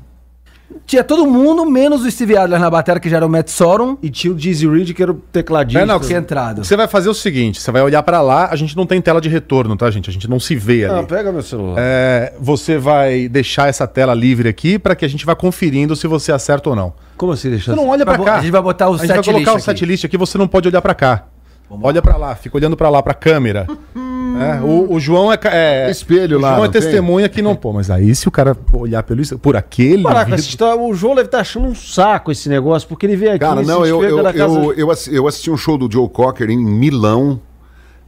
[0.88, 3.98] Tinha todo mundo, menos o Steve Adler na bateria, que já era o Matt Sorum.
[4.02, 5.80] e tinha o Dizzy Reed, que era o tecladista.
[5.82, 6.64] É, não, Que entrado.
[6.64, 9.20] Você vai fazer o seguinte, você vai olhar pra lá, a gente não tem tela
[9.20, 10.08] de retorno, tá, gente?
[10.08, 11.00] A gente não se vê ali.
[11.00, 11.74] Ah, pega meu celular.
[11.78, 16.06] É, você vai deixar essa tela livre aqui pra que a gente vá conferindo se
[16.06, 16.94] você acerta ou não.
[17.18, 18.36] Como assim deixa Você não olha pra Vai bo- cá.
[18.38, 19.84] a gente vai botar o A gente vai set colocar o list set aqui.
[19.84, 21.26] list aqui, você não pode olhar pra cá.
[21.68, 23.66] olha pra lá, fica olhando pra lá, pra câmera.
[24.36, 26.82] É, o, o João é, é Espelho o lá, João é não tem?
[26.82, 30.34] testemunha que não, pô, mas aí se o cara olhar pelo isso- por aquele Caraca,
[30.34, 33.62] história- o João deve estar achando um saco esse negócio, porque ele veio aqui Cara,
[33.62, 37.40] não, eu, eu, eu, eu, eu assisti um show do Joe Cocker em Milão.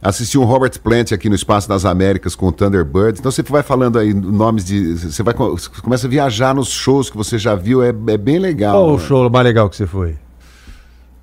[0.03, 3.19] Assisti um Robert Plant aqui no Espaço das Américas com o Thunderbirds.
[3.19, 4.95] Então você vai falando aí nomes de.
[4.97, 8.39] Você vai você começa a viajar nos shows que você já viu, é, é bem
[8.39, 8.73] legal.
[8.83, 9.05] Qual o né?
[9.05, 10.15] show mais legal que você foi?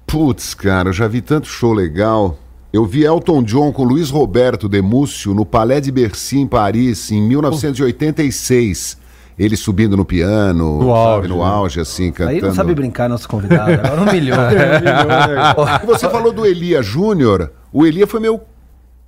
[0.07, 2.39] Putz, cara, eu já vi tanto show legal.
[2.73, 7.23] Eu vi Elton John com Luiz Roberto Demúcio no Palais de Bercy, em Paris, em
[7.23, 8.99] 1986.
[9.39, 11.45] Ele subindo no piano, No sabe, auge, no né?
[11.45, 12.37] auge, assim, cantando.
[12.37, 13.73] Aí não sabe brincar, nosso convidado.
[13.73, 14.37] Agora humilhou.
[15.83, 17.53] E você falou do Elia Júnior.
[17.73, 18.41] O Elia foi meu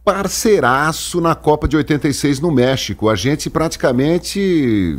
[0.05, 3.09] parceiraço na Copa de 86 no México.
[3.09, 4.99] A gente praticamente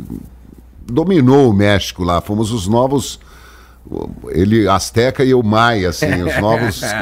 [0.86, 2.20] dominou o México lá.
[2.20, 3.18] Fomos os novos.
[4.30, 6.80] Ele, Azteca e eu, Maia, assim, os novos.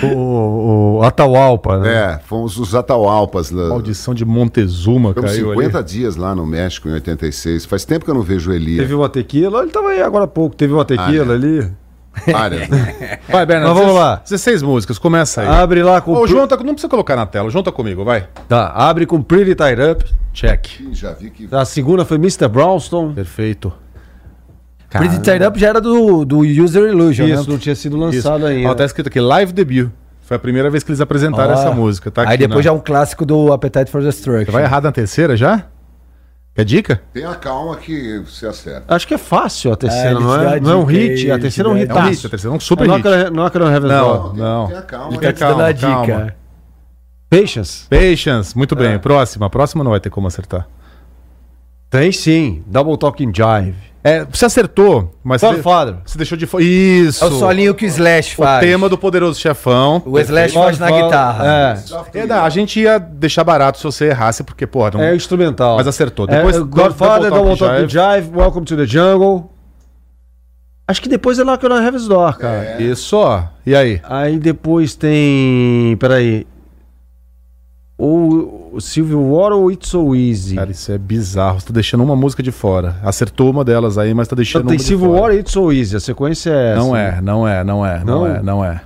[0.02, 2.14] O, o Atahualpa, né?
[2.14, 3.50] é, fomos os Atahualpas.
[3.50, 3.68] lá.
[3.68, 5.86] Maldição de Montezuma Ficamos caiu 50 ali.
[5.86, 7.64] dias lá no México em 86.
[7.66, 8.80] Faz tempo que eu não vejo o Elia.
[8.82, 11.70] Teve uma tequila, ele tava aí agora há pouco, teve uma tequila Ah, ali.
[12.30, 12.68] Várias.
[13.28, 13.74] Vai, Bernardo.
[13.74, 14.20] Mas vamos lá.
[14.24, 15.48] 16 músicas, começa aí.
[15.48, 17.70] Abre lá com Ô, o João tá, não precisa colocar na tela, o João tá
[17.72, 18.26] comigo, vai.
[18.48, 20.04] Tá, abre com Pretty Tied Up.
[20.32, 20.66] Check.
[20.92, 21.48] Já vi que.
[21.52, 22.48] A segunda foi Mr.
[22.48, 23.12] Brownstone.
[23.14, 23.72] Perfeito.
[24.98, 27.46] Pretty Tied Up já era do, do User Illusion, Isso, né?
[27.48, 28.04] não tinha sido Isso.
[28.28, 28.70] lançado ainda.
[28.70, 29.88] Ó, tá escrito aqui, live debut.
[30.22, 31.58] Foi a primeira vez que eles apresentaram Ó.
[31.58, 32.10] essa música.
[32.10, 32.62] Tá Aí depois né?
[32.64, 34.44] já é um clássico do Appetite for Destruction.
[34.46, 35.64] Você vai errar na terceira já?
[36.54, 37.00] Quer dica?
[37.12, 38.84] Tenha calma que você acerta.
[38.92, 40.44] Acho que é fácil a terceira, É, não é?
[40.44, 41.90] dá Não é um hit, a te terceira é um hit.
[41.90, 43.30] É um hit, a terceira é um super hit.
[43.32, 44.36] Não é que não Heaven's Não, Door.
[44.36, 44.66] não.
[44.66, 45.06] Tenha calma.
[45.08, 45.88] Ele Tá quer te dando calma, a dica.
[45.88, 46.34] calma.
[47.28, 47.86] Patience.
[47.88, 48.98] Patience, muito bem.
[48.98, 50.66] Próxima, próxima não vai ter como acertar.
[51.90, 52.62] Tem sim.
[52.66, 53.74] Double Talking Jive.
[54.02, 55.96] É, você acertou, mas você, Godfather.
[56.06, 56.64] você deixou de fora.
[56.64, 57.22] Isso!
[57.22, 58.60] É o solinho que o Slash O faz.
[58.64, 60.00] tema do Poderoso Chefão.
[60.06, 61.44] O Slash faz na guitarra.
[62.14, 62.20] É.
[62.20, 65.02] É, não, a gente ia deixar barato se você errasse, porque, porra, não...
[65.02, 65.76] É instrumental.
[65.76, 66.26] Mas acertou.
[66.26, 69.50] Depois- é, Godfather, Double Talking Talking Jive, Welcome to the Jungle.
[70.88, 72.80] Acho que depois é Knock on Heaven's Door, cara.
[72.82, 73.44] Isso, ó.
[73.66, 74.00] E aí?
[74.02, 75.96] Aí depois tem.
[76.00, 76.46] Peraí.
[78.02, 80.56] Ou o Civil War ou It's So Easy?
[80.56, 81.60] Cara, isso é bizarro.
[81.60, 82.96] Você tá deixando uma música de fora.
[83.02, 85.20] Acertou uma delas aí, mas tá deixando tem uma de Civil fora.
[85.20, 85.96] War e It's So Easy.
[85.96, 86.74] A sequência é.
[86.76, 87.18] Não essa.
[87.18, 88.26] é, não é, não é, não, Não?
[88.26, 88.80] é, não é.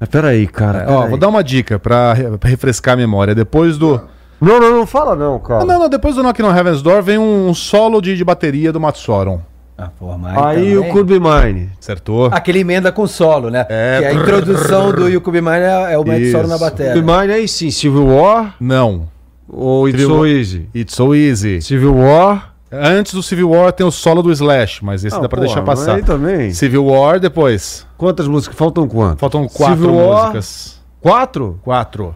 [0.00, 0.78] Mas peraí, cara.
[0.84, 3.34] É, ó, vou dar uma dica pra, pra refrescar a memória.
[3.34, 4.00] Depois do,
[4.40, 5.64] Não, não, não fala não, cara.
[5.66, 8.80] Não, não, depois do Knock on Heaven's Door vem um solo de, de bateria do
[8.80, 9.40] Matsoron.
[9.80, 11.70] Ah, porra, Aí também- o Could Be Mine.
[11.80, 12.26] Acertou?
[12.32, 13.64] Aquele emenda com solo, né?
[13.68, 13.98] É.
[14.00, 16.92] Que a introdução do You Could Be Mine é, é o Matt Solo na bateria.
[16.94, 19.08] Could Be Mine aí sim, Civil War Não.
[19.48, 20.28] ou It's Civil So War.
[20.28, 20.68] Easy?
[20.74, 21.62] It's so easy.
[21.62, 22.54] Civil War.
[22.72, 25.46] Antes do Civil War tem o solo do Slash, mas esse Ah, dá pra porra,
[25.46, 25.94] deixar passar.
[25.94, 26.52] Aí também.
[26.52, 27.86] Civil War depois.
[27.96, 28.58] Quantas músicas?
[28.58, 29.20] Faltam quantas?
[29.20, 30.20] Faltam quatro Civil War.
[30.24, 30.80] músicas.
[31.00, 31.60] Quatro?
[31.62, 32.14] Quatro.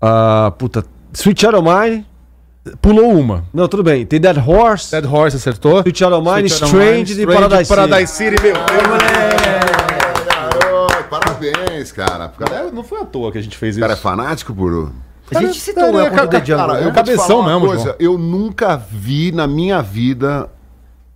[0.00, 0.84] Ah, puta.
[1.12, 2.06] Sweet of Mine.
[2.82, 3.44] Pulou uma.
[3.52, 4.04] Não, tudo bem.
[4.04, 4.90] Tem Dead Horse.
[4.90, 5.78] Dead Horse acertou.
[5.80, 8.54] Sweet Child of Mine, Strange de Paradise, Paradise City, meu.
[10.26, 12.26] Garoto, parabéns, cara.
[12.26, 13.80] O cara, é, Não foi à toa que a gente fez o isso.
[13.80, 14.92] cara é fanático por.
[15.34, 16.40] A gente citou o the cara.
[16.40, 16.86] Cara, né?
[16.86, 17.84] eu cabeção mesmo, coisa.
[17.84, 17.96] João.
[17.98, 20.48] Eu nunca vi na minha vida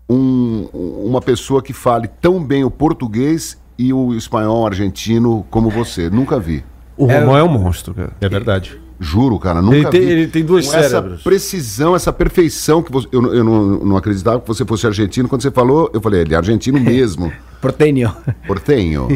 [0.08, 0.68] um-
[1.04, 6.10] uma pessoa que fale tão bem o português e o espanhol argentino como você.
[6.10, 6.62] Nunca vi.
[6.96, 8.12] O Romão é um monstro, cara.
[8.20, 8.78] É verdade.
[9.02, 10.06] Juro, cara, nunca Ele tem- vi.
[10.06, 11.22] ele tem dois Com essa cérebros.
[11.22, 15.28] precisão, essa perfeição que você, eu, não- eu não, não acreditava que você fosse argentino.
[15.28, 17.32] Quando você falou, eu falei, ele é argentino mesmo.
[17.62, 18.12] Proteínio.
[18.44, 19.06] Portenho.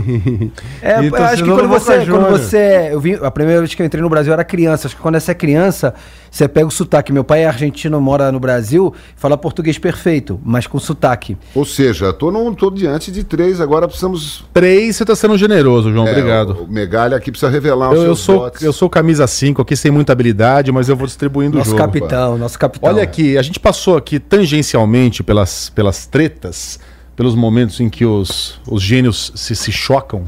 [0.80, 2.40] É, eu acho que quando você, quando Juniors.
[2.42, 2.88] você.
[2.92, 4.86] Eu vim, a primeira vez que eu entrei no Brasil eu era criança.
[4.86, 5.92] Acho que quando você é criança,
[6.30, 7.12] você pega o sotaque.
[7.12, 11.36] Meu pai é argentino, mora no Brasil, fala português perfeito, mas com sotaque.
[11.56, 14.44] Ou seja, tô, num, tô diante de três, agora precisamos.
[14.54, 16.06] Três, você tá sendo generoso, João.
[16.06, 16.50] é, Obrigado.
[16.60, 18.62] O, o Megalha aqui precisa revelar os Eu, eu seus sou, dotes.
[18.62, 21.84] eu sou camisa 5 aqui sem muita habilidade, mas eu vou distribuindo Nosso o jogo.
[21.84, 22.88] capitão, nosso capitão.
[22.90, 26.78] Olha aqui, a gente passou aqui tangencialmente pelas, pelas tretas,
[27.16, 30.24] pelos momentos em que os, os gênios se, se chocam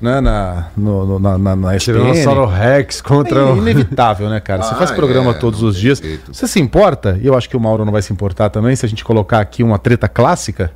[0.00, 1.76] né, na, no, no- na, na, na.
[1.78, 3.56] Tiranossauro Rex contra É o...
[3.56, 4.62] inevitável, né, cara?
[4.62, 5.98] Você Ah, faz programa é, todos os dias.
[5.98, 6.34] jeito.
[6.34, 7.18] Você se importa?
[7.22, 9.40] E eu acho que o Mauro não vai se importar também, se a gente colocar
[9.40, 10.70] aqui uma treta clássica.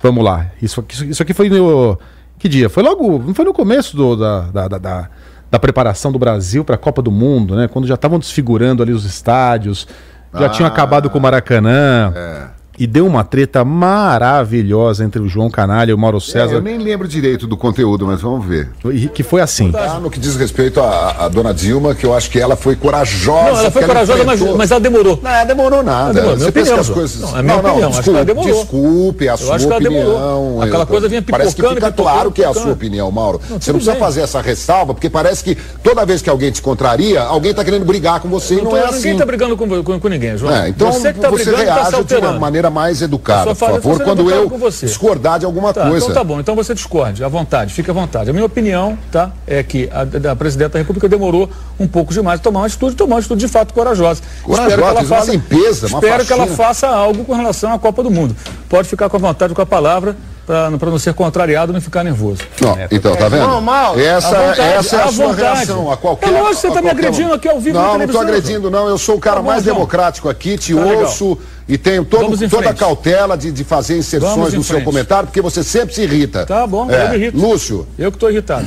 [0.00, 0.46] Vamos lá.
[0.62, 1.98] Isso aqui, isso- isso aqui foi no.
[2.38, 2.68] Que dia?
[2.68, 3.18] Foi logo.
[3.18, 5.08] Não foi no começo do- da, da, da, da-
[5.50, 7.66] da preparação do Brasil para a Copa do Mundo, né?
[7.66, 9.88] Quando já estavam desfigurando ali os estádios,
[10.34, 12.12] já Ah, tinham acabado com o Maracanã.
[12.14, 12.55] É.
[12.78, 16.54] E deu uma treta maravilhosa entre o João Canalha e o Mauro É, César.
[16.54, 18.68] eu nem lembro direito do conteúdo, mas vamos ver.
[18.92, 19.72] e Que foi assim.
[19.74, 22.76] Ah, no que diz respeito à, à dona Dilma, que eu acho que ela foi
[22.76, 23.50] corajosa.
[23.52, 25.18] Não, ela foi corajosa, mas, enfrentou- mas ela demorou.
[25.22, 26.12] Não, demorou nada.
[26.12, 27.20] demorou, Você minha pensa que opinião, as coisas.
[27.20, 28.52] Não, é minha opinião, acho que ela demorou.
[28.54, 30.62] Desculpe, é a sua que ela opinião.
[30.62, 32.74] Aquela Eu- coisa vinha Parece que pipocando, fica pipocando, claro que é a sua pipocando.
[32.76, 33.38] opinião, Mauro.
[33.38, 34.00] Você tudo não precisa bem.
[34.00, 37.84] fazer essa ressalva, porque parece que toda vez que alguém te contraria, alguém está querendo
[37.86, 39.12] brigar com você e Não não tô- é Ninguém assim.
[39.12, 40.54] está brigando com, com, com ninguém, João.
[40.54, 42.40] É, então você você, que tá brigando e tá reage de uma alterando.
[42.70, 44.50] Maneira mais educada, por favor, quando eu
[44.82, 46.04] discordar de alguma Tá, coisa.
[46.06, 46.40] então tá bom.
[46.40, 48.30] Então você discorde, à vontade, fique à vontade.
[48.30, 51.48] A minha opinião, tá, é que a, a presidente da República demorou
[51.78, 54.22] um pouco demais a tomar uma atitude, tomar uma atitude de fato corajosa.
[54.42, 56.56] Corajosa, espero que ela uma faça, limpeza, espero que ela faxina.
[56.66, 58.36] faça algo com relação à Copa do Mundo.
[58.68, 60.16] Pode ficar com a vontade com a palavra
[60.46, 62.42] para não ser contrariado e não ficar nervoso.
[62.60, 63.46] Não, então, tá vendo?
[63.48, 63.98] Não, mal.
[63.98, 65.42] Essa, vontade, essa é a à sua vontade.
[65.56, 66.28] reação a qualquer.
[66.28, 67.34] É lógico, você a tá me agredindo um.
[67.34, 68.88] aqui ao vivo na Não, não tô televisão, agredindo, não.
[68.88, 69.74] Eu sou o cara Tá bom, mais João.
[69.74, 71.00] democrático aqui, te Tá legal.
[71.02, 71.36] ouço
[71.68, 74.84] e tenho todo, toda a cautela de, de fazer inserções no seu frente.
[74.84, 76.46] comentário, porque você sempre se irrita.
[76.46, 77.36] Tá bom, É, eu me irrito.
[77.38, 77.86] Lúcio.
[77.98, 78.66] Eu que estou irritado.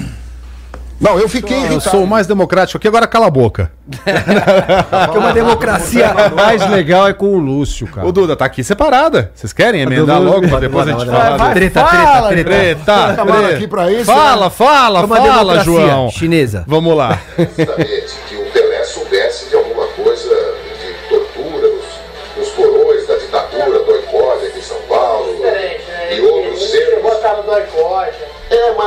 [0.99, 1.89] Não, eu fiquei Eu irritado.
[1.91, 3.71] sou o mais democrático aqui, agora cala a boca.
[3.89, 6.11] Que é uma democracia.
[6.31, 8.05] O mais legal é com o Lúcio, cara.
[8.05, 9.31] Ô, Duda, tá aqui separada.
[9.33, 11.53] Vocês querem emendar logo pra depois a gente falar?
[11.53, 13.15] treta, Fala, treta, treta.
[13.15, 14.51] Treta, aqui pra isso, Fala, né?
[14.51, 16.09] fala, É fala, João.
[16.11, 16.63] chinesa.
[16.67, 17.17] Vamos lá.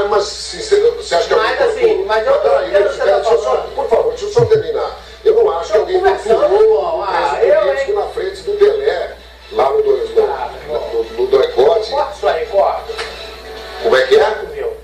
[0.09, 3.39] mas, mas você, acha que Mas, alguém assim, mas eu Peraí, peraí, tá deixa eu
[3.43, 3.67] só-.
[3.75, 4.99] Por favor, deixa eu só terminar.
[5.25, 6.07] Eu não acho que alguém pô.
[6.09, 7.97] o Ah, preso eu, político hein?
[7.99, 9.11] na frente do Pelé,
[9.53, 11.91] lá no, do- no, Ah, no, no, no Doicode.
[11.91, 12.93] Corta isso aí, corta.
[13.83, 14.43] Como é que é?
[14.55, 14.77] Meu.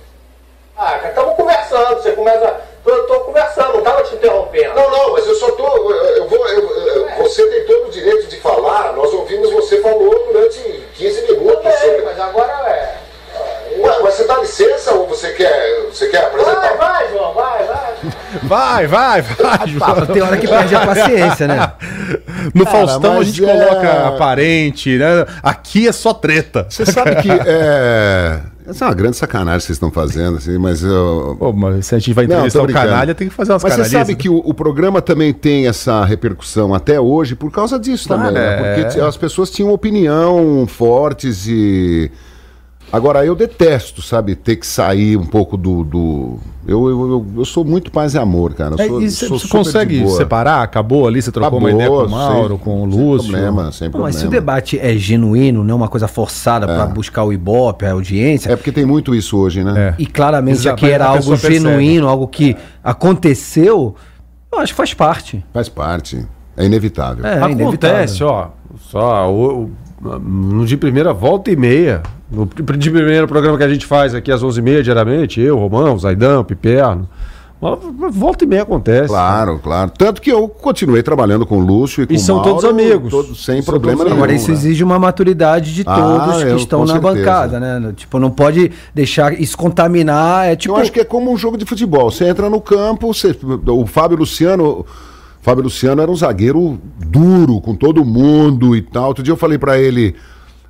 [0.76, 1.94] Ah, estamos conversando.
[2.02, 2.60] Você começa.
[2.86, 4.74] Eu tô conversando, não tava te interrompendo.
[4.74, 5.66] Não, não, mas eu só tô.
[5.66, 6.48] Eu, eu vou.
[6.48, 8.92] eu- eu- você tem todo o direito de falar.
[8.94, 10.58] Nós ouvimos você falou durante
[10.94, 12.02] 15 minutos Também, sobre.
[12.02, 12.96] mas agora é.
[13.78, 16.76] Ué, você dá licença ou você quer, você quer apresentar?
[16.76, 17.94] Vai, vai, João, vai, vai.
[18.42, 20.06] Vai, vai, vai, João.
[20.06, 21.72] Tem hora que perde a paciência, né?
[22.54, 25.26] No Cara, Faustão a gente é- coloca aparente, né?
[25.42, 26.66] Aqui é só treta.
[26.68, 28.40] Você sabe que é.
[28.66, 31.36] Essa é uma grande sacanagem que vocês estão fazendo, assim, mas eu.
[31.38, 33.62] Pô, mas se a gente vai Não, entrevistar tô o canalha, tem que fazer umas
[33.62, 37.78] Mas você sabe que o, o programa também tem essa repercussão até hoje por causa
[37.78, 38.78] disso também, né?
[38.78, 38.82] é.
[38.84, 42.10] Porque as pessoas tinham opinião fortes e.
[42.90, 45.84] Agora, eu detesto, sabe, ter que sair um pouco do.
[45.84, 46.38] do...
[46.66, 48.74] Eu, eu, eu, eu sou muito paz e amor, cara.
[48.78, 50.62] Eu É, sou, e você sou você consegue separar?
[50.62, 53.30] Acabou ali, você trocou uma Acabou, ideia com o sem- Mauro, com o Sem Lúcio.
[53.30, 54.08] problema, sem Não, problema.
[54.08, 57.92] mas se o debate é genuíno, não uma coisa forçada pra buscar o Ibope, a
[57.92, 59.94] audiência, É porque tem muito isso hoje, né?
[59.98, 60.02] É.
[60.02, 61.54] e claramente Exato, aqui era algo percebe.
[61.54, 63.94] genuíno, algo que aconteceu,
[64.50, 65.44] Eu acho que faz parte.
[65.52, 66.26] Faz parte.
[66.56, 67.24] É inevitável.
[67.24, 68.26] É, Acontece, inevitável.
[68.28, 68.48] ó.
[68.80, 72.02] Só o, o- no de primeira volta e meia.
[72.30, 76.44] No de primeiro programa que a gente faz aqui às 11h30 diariamente, eu, Romão, Zaidão,
[76.44, 77.08] Piperno.
[78.12, 79.08] Volta e meia acontece.
[79.08, 79.90] Claro, claro.
[79.98, 82.64] Tanto que eu continuei trabalhando com o Lúcio e com E o são Mauro, todos
[82.66, 83.10] amigos.
[83.10, 84.22] todos- sem São problema todos nenhum.
[84.22, 84.54] Agora, isso né?
[84.54, 87.14] exige uma maturidade de Ah, todos que eu- estão na certeza.
[87.16, 87.92] bancada, né?
[87.96, 90.46] Tipo, não pode deixar isso contaminar.
[90.46, 90.72] É tipo.
[90.72, 92.12] Eu acho que é como um jogo de futebol.
[92.12, 94.86] Você entra no campo, você- o Fábio Luciano.
[95.48, 99.08] Fábio Luciano era um zagueiro duro com todo mundo e tal.
[99.08, 100.14] Outro dia eu falei pra ele,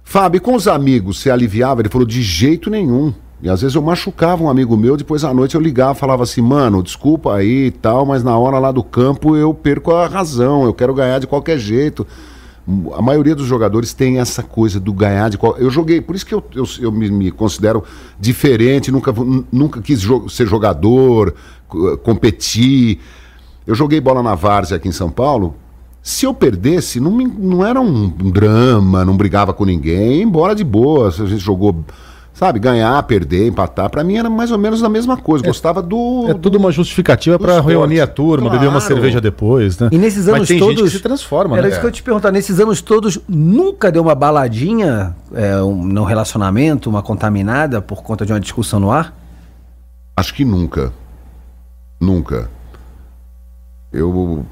[0.05, 1.81] Fábio, com os amigos, você aliviava?
[1.81, 3.13] Ele falou, de jeito nenhum.
[3.43, 6.41] E às vezes eu machucava um amigo meu, depois à noite eu ligava, falava assim,
[6.41, 10.65] mano, desculpa aí e tal, mas na hora lá do campo eu perco a razão,
[10.65, 12.07] eu quero ganhar de qualquer jeito.
[12.97, 15.57] A maioria dos jogadores tem essa coisa do ganhar de qual.
[15.59, 17.83] Eu joguei, por isso que eu, eu, eu me, me considero
[18.17, 19.13] diferente, nunca,
[19.51, 21.35] nunca quis jo- ser jogador,
[21.67, 23.01] co- competir.
[23.69, 25.55] Eu joguei bola na Várzea aqui em São Paulo.
[26.03, 30.65] Se eu perdesse, não, me- não era um drama, não brigava com ninguém, embora de
[30.65, 31.13] boa.
[31.13, 31.85] Se a gente jogou,
[32.33, 35.45] sabe, ganhar, perder, empatar, pra mim era mais ou menos a mesma coisa.
[35.45, 36.25] Gostava do.
[36.31, 37.67] É tudo uma justificativa esporte.
[37.67, 38.87] reunir a turma, beber uma Claro.
[38.95, 39.91] cerveja depois, né?
[39.93, 40.77] E nesses anos Mas tem todos.
[40.77, 41.73] gente que se transforma, Era né?
[41.73, 42.33] isso que eu ia te perguntar.
[42.33, 48.25] Nesses anos todos, nunca deu uma baladinha é, um, num relacionamento, uma contaminada por conta
[48.25, 49.15] de uma discussão no ar?
[50.17, 50.91] Acho que nunca.
[52.01, 52.49] Nunca.
[53.93, 54.45] Eu.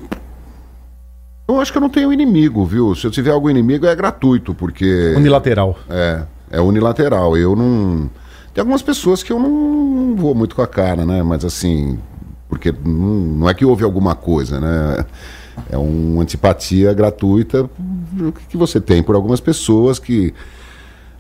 [1.49, 2.95] Eu acho que eu não tenho inimigo, viu?
[2.95, 5.15] Se eu tiver algum inimigo é gratuito, porque.
[5.17, 5.79] Unilateral.
[5.89, 7.37] É, é unilateral.
[7.37, 8.11] Eu não.
[8.53, 11.23] Tem algumas pessoas que eu não, vou muito com a cara, né?
[11.23, 11.99] Mas assim.
[12.49, 15.05] Porque não, não é que houve alguma coisa, né?
[15.71, 17.69] É uma antipatia gratuita
[18.49, 20.35] que você tem por algumas pessoas que.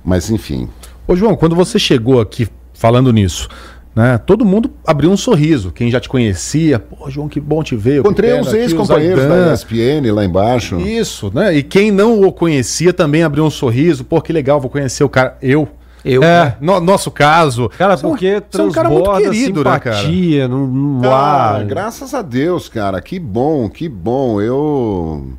[0.04, 0.68] Mas enfim.
[1.06, 3.48] Ô, João, quando você chegou aqui falando nisso,
[3.96, 4.18] né?
[4.18, 5.72] Todo mundo abriu um sorriso.
[5.72, 8.00] Quem já te conhecia, pô, João, que bom te ver.
[8.00, 10.78] Encontrei uns ex-companheiros da ESPN lá embaixo.
[10.78, 11.56] Isso, né?
[11.56, 14.04] E quem não o conhecia também abriu um sorriso.
[14.04, 15.38] Pô, que legal, vou conhecer o cara.
[15.40, 15.66] Eu.
[16.04, 16.22] Eu.
[16.22, 17.68] É, no- nosso caso.
[17.76, 19.96] Cara, Você é um- porque você é um cara muito querido, né, cara?
[19.96, 21.64] simpatia no, no Ah, ar.
[21.64, 23.00] graças a Deus, cara.
[23.00, 24.40] Que bom, que bom.
[24.40, 25.32] Eu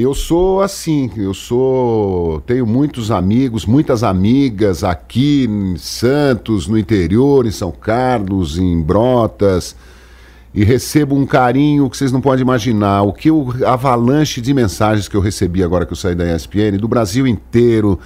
[0.00, 7.44] eu sou assim, eu sou tenho muitos amigos, muitas amigas aqui em Santos, no interior,
[7.44, 9.74] em São Carlos, em Brotas.
[10.54, 13.02] E recebo um carinho que vocês não podem imaginar.
[13.02, 16.78] O que o avalanche de mensagens que eu recebi agora que eu saí da ESPN,
[16.78, 17.98] do Brasil inteiro,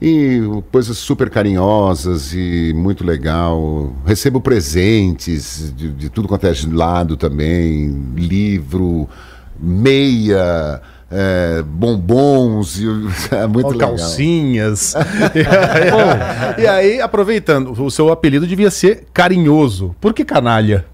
[0.00, 0.40] e
[0.72, 3.94] coisas super carinhosas e muito legal.
[4.04, 9.08] Recebo presentes de, de tudo quanto é lado também, livro,
[9.56, 12.86] meia, é, bombons, e,
[13.34, 13.90] é muito Ó, legal.
[13.90, 14.94] calcinhas.
[15.34, 19.94] e, aí, e aí, aproveitando, o seu apelido devia ser carinhoso.
[20.00, 20.86] Por que canalha?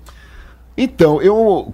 [0.77, 1.73] Então, eu.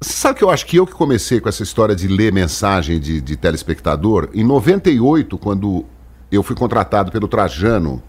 [0.00, 3.00] Você sabe que eu acho que eu que comecei com essa história de ler mensagem
[3.00, 4.28] de, de telespectador?
[4.34, 5.84] Em 98, quando
[6.30, 8.02] eu fui contratado pelo Trajano.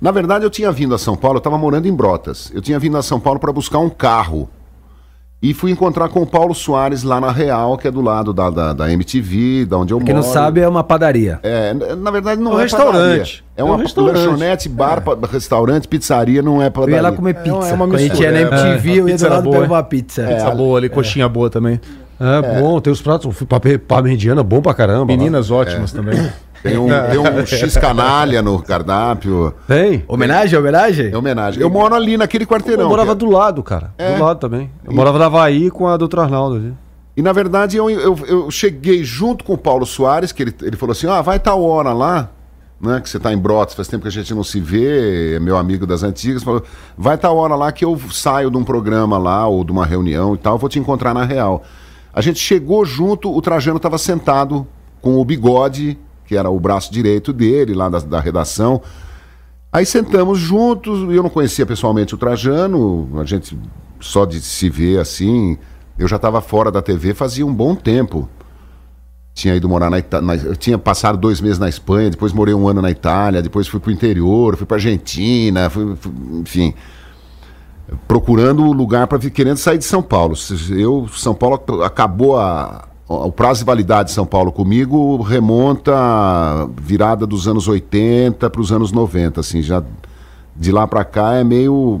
[0.00, 2.50] Na verdade, eu tinha vindo a São Paulo, eu estava morando em Brotas.
[2.54, 4.48] Eu tinha vindo a São Paulo para buscar um carro.
[5.40, 8.50] E fui encontrar com o Paulo Soares lá na Real, que é do lado da,
[8.50, 10.26] da, da MTV, da onde eu Quem moro.
[10.26, 11.38] não sabe é uma padaria.
[11.44, 12.92] É, na verdade não É um é, restaurante.
[12.92, 13.22] padaria.
[13.56, 14.16] É É um uma restaurante.
[14.16, 16.96] lanchonete, bar, pa- restaurante, pizzaria, não é Eu padaria.
[16.96, 17.68] ia lá comer pizza.
[17.68, 18.72] é uma Quando a gente ia na mistura, é.
[18.72, 20.22] MTV, É, eu ia pizza do era lado boa, pegar uma pizza.
[20.26, 21.80] Pizza boa ali, coxinha boa também.
[22.20, 23.32] É, bom, tem os pratos.
[23.86, 25.00] Parmegiana, bom pra caramba.
[25.02, 25.06] lá.
[25.06, 26.18] Meninas ótimas também.
[26.62, 29.54] Tem um, tem um X canalha no cardápio.
[29.66, 30.04] Tem.
[30.08, 31.10] Homenagem, homenagem?
[31.12, 31.60] É homenagem.
[31.62, 32.84] Eu moro ali naquele quarteirão.
[32.84, 33.92] Eu morava que do lado, cara.
[33.98, 34.16] É.
[34.16, 34.70] Do lado também.
[34.84, 36.68] Eu morava na Havaí com a doutora Arnaldo ali.
[36.68, 40.54] é- E na verdade eu, eu, eu cheguei junto com o Paulo Soares, que ele,
[40.62, 42.30] ele falou assim: ah, vai tal hora lá,
[42.80, 43.00] né?
[43.00, 45.56] Que você tá em Brotas, faz tempo que a gente não se vê, é meu
[45.56, 46.42] amigo das antigas.
[46.42, 46.62] Falou:
[46.96, 50.34] vai tal hora lá que eu saio de um programa lá, ou de uma reunião
[50.34, 51.62] e tal, vou te encontrar na real.
[52.12, 54.66] A gente chegou junto, o Trajano estava sentado
[55.00, 55.96] com o bigode,
[56.28, 58.82] que era o braço direito dele, lá da, da redação.
[59.72, 63.58] Aí sentamos juntos, eu não conhecia pessoalmente o Trajano, a gente
[63.98, 65.56] só de se ver assim.
[65.98, 68.28] Eu já estava fora da TV fazia um bom tempo.
[69.34, 72.82] Tinha ido morar na Itália, tinha passado dois meses na Espanha, depois morei um ano
[72.82, 76.74] na Itália, depois fui para o interior, fui para Argentina, fui, fui- enfim,
[78.06, 80.34] procurando lugar para querendo sair de São Paulo.
[80.70, 86.68] Eu, São Paulo acabou a, o prazo de validade de São Paulo comigo remonta à
[86.80, 89.82] virada dos anos 80 para os anos 90, assim, já
[90.54, 92.00] de lá para cá é meio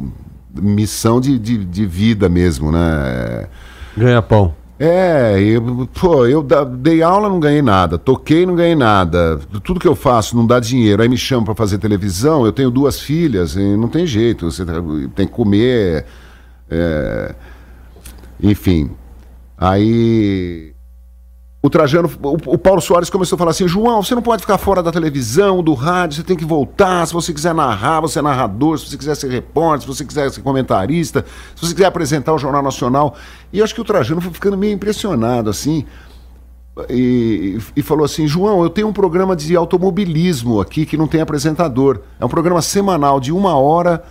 [0.60, 3.46] missão de, de, de vida mesmo, né?
[3.96, 4.54] Ganha pão.
[4.80, 9.40] É, eu, pô, eu da- dei aula, não ganhei nada, toquei, não ganhei nada.
[9.64, 11.02] Tudo que eu faço não dá dinheiro.
[11.02, 14.64] Aí me chamam para fazer televisão, eu tenho duas filhas, e não tem jeito, você
[14.64, 14.74] tá-
[15.16, 16.04] tem que comer.
[16.70, 17.34] é,
[18.42, 18.90] Enfim.
[19.56, 20.72] Aí.
[21.68, 24.56] O Trajano, o, o Paulo Soares começou a falar assim: João, você não pode ficar
[24.56, 27.06] fora da televisão, do rádio, você tem que voltar.
[27.06, 28.78] Se você quiser narrar, você é narrador.
[28.78, 32.38] Se você quiser ser repórter, se você quiser ser comentarista, se você quiser apresentar o
[32.38, 33.14] Jornal Nacional.
[33.52, 35.84] E acho que o Trajano foi ficando meio impressionado, assim.
[36.88, 41.20] E, e falou assim: João, eu tenho um programa de automobilismo aqui que não tem
[41.20, 42.00] apresentador.
[42.18, 44.02] É um programa semanal de uma hora.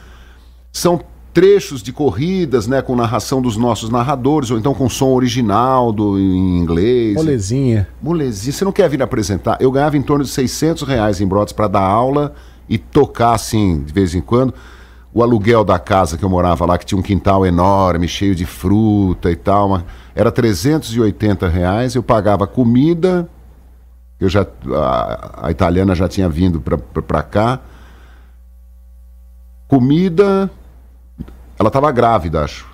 [0.71, 1.01] São
[1.37, 6.17] trechos de corridas, né, com narração dos nossos narradores, ou então com som original do,
[6.17, 7.13] em inglês.
[7.13, 7.87] Molezinha.
[8.01, 8.51] Molezinha.
[8.51, 9.55] Você não quer vir apresentar?
[9.59, 12.33] Eu ganhava em torno de 600 reais em brotes para dar aula
[12.67, 14.51] e tocar assim, de vez em quando.
[15.13, 18.47] O aluguel da casa que eu morava lá, que tinha um quintal enorme, cheio de
[18.47, 19.83] fruta e tal, mas
[20.15, 21.93] era 380 reais.
[21.93, 23.29] Eu pagava comida,
[24.19, 27.59] eu já, a, a italiana já tinha vindo para cá.
[29.67, 30.49] Comida,
[31.57, 32.65] ela estava grávida, acho.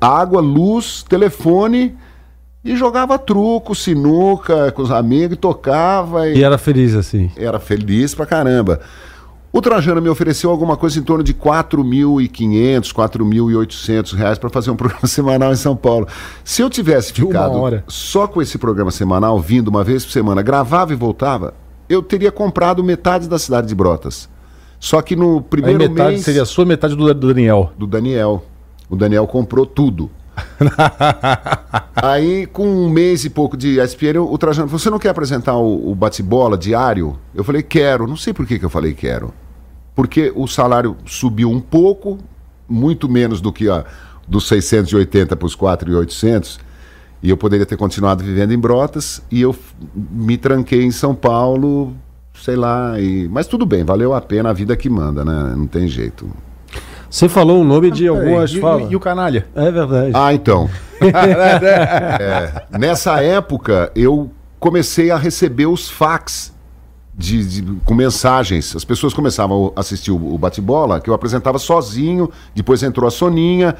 [0.00, 1.96] Água, luz, telefone
[2.64, 7.30] e jogava truco, sinuca com os amigos, e tocava e, E era feliz assim.
[7.36, 8.80] era feliz pra caramba.
[9.52, 14.74] O Trajano me ofereceu alguma coisa em torno de 4.500, 4.800 reais para fazer um
[14.76, 16.08] programa semanal em São Paulo.
[16.42, 20.92] Se eu tivesse ficado só com esse programa semanal, vindo uma vez por semana, gravava
[20.92, 21.54] e voltava,
[21.88, 24.28] eu teria comprado metade da cidade de Brotas.
[24.78, 27.72] Só que no Aí primeiro metade mês seria a sua, metade do, do Daniel.
[27.76, 28.44] do Daniel.
[28.88, 30.10] O Daniel comprou tudo.
[31.94, 35.56] Aí, com um mês e pouco de ESPN, o Trajano falou: Você não quer apresentar
[35.56, 37.18] o, o bate-bola diário?
[37.34, 38.06] Eu falei: Quero.
[38.06, 39.32] Não sei por que, que eu falei quero.
[39.94, 42.18] Porque o salário subiu um pouco,
[42.68, 43.84] muito menos do que a,
[44.26, 46.58] dos 680 para os 4.800.
[47.22, 49.22] E eu poderia ter continuado vivendo em Brotas.
[49.30, 49.54] E eu
[50.10, 51.94] me tranquei em São Paulo,
[52.44, 53.00] sei lá.
[53.00, 53.26] E...
[53.28, 55.54] Mas tudo bem, valeu a pena a vida que manda, né?
[55.56, 56.28] Não tem jeito.
[57.08, 58.88] Você falou o nome de Peraí, algumas e, falas.
[58.90, 59.46] e- e o canalha?
[59.54, 60.10] É verdade.
[60.14, 60.68] Ah, então.
[62.20, 66.52] É, nessa época, eu comecei a receber os fax
[67.16, 68.74] de, de- com mensagens.
[68.74, 73.10] As pessoas começavam a assistir o, o bate-bola, que eu apresentava sozinho, depois entrou a
[73.10, 73.74] Soninha.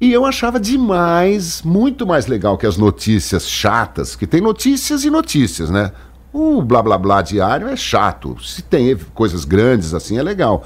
[0.00, 5.10] E eu achava demais, muito mais legal que as notícias chatas, que tem notícias e
[5.10, 5.92] notícias, né?
[6.32, 8.36] O blá blá blá diário é chato.
[8.42, 10.64] Se tem coisas grandes assim, é legal.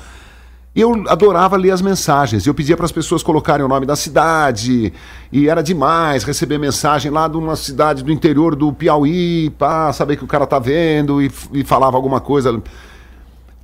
[0.75, 2.47] Eu adorava ler as mensagens.
[2.47, 4.93] Eu pedia para as pessoas colocarem o nome da cidade.
[5.31, 10.17] E era demais receber mensagem lá de uma cidade do interior do Piauí, para saber
[10.17, 12.61] que o cara tá vendo e, e falava alguma coisa.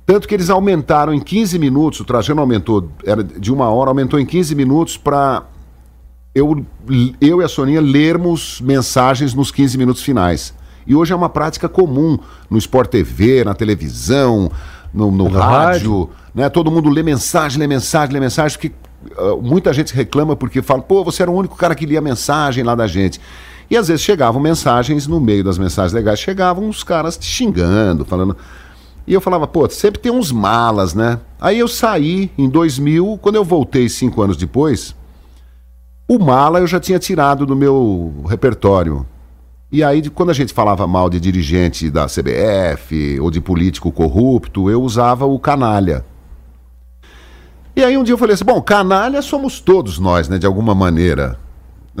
[0.05, 4.19] Tanto que eles aumentaram em 15 minutos, o Trajano aumentou, era de uma hora, aumentou
[4.19, 5.43] em 15 minutos para
[6.33, 6.65] eu,
[7.19, 10.53] eu e a Soninha lermos mensagens nos 15 minutos finais.
[10.85, 12.17] E hoje é uma prática comum
[12.49, 14.51] no Sport TV, na televisão,
[14.93, 16.49] no, no No rádio, né?
[16.49, 18.73] Todo mundo lê mensagem, lê mensagem, lê mensagem, porque
[19.17, 22.63] ah, muita gente reclama porque fala, pô, você era o único cara que lia mensagem
[22.63, 23.19] lá da gente.
[23.69, 28.03] E às vezes chegavam mensagens, no meio das mensagens legais, chegavam uns caras te xingando,
[28.03, 28.35] falando.
[29.07, 31.19] E eu falava, pô, sempre tem uns malas, né?
[31.39, 34.93] Aí eu saí em 2000, quando eu voltei cinco anos depois,
[36.07, 39.05] o mala eu já tinha tirado do meu repertório.
[39.71, 44.69] E aí, quando a gente falava mal de dirigente da CBF ou de político corrupto,
[44.69, 46.03] eu usava o canalha.
[47.73, 50.75] E aí um dia eu falei assim: bom, canalha somos todos nós, né, de alguma
[50.75, 51.39] maneira.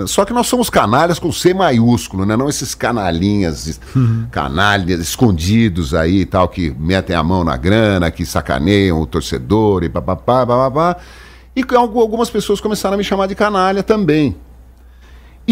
[0.05, 2.37] Só que nós somos canalhas com C maiúsculo, né?
[2.37, 3.79] Não esses canalhinhas, es-
[4.31, 9.83] canalhas escondidos aí e tal, que metem a mão na grana, que sacaneiam o torcedor
[9.83, 10.97] e papapá, papapá.
[11.53, 14.35] E algumas pessoas começaram a me chamar de canalha também.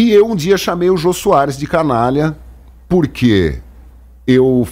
[0.00, 2.34] E eu um dia chamei o Jô Soares de canalha,
[2.88, 3.58] porque
[4.26, 4.66] eu,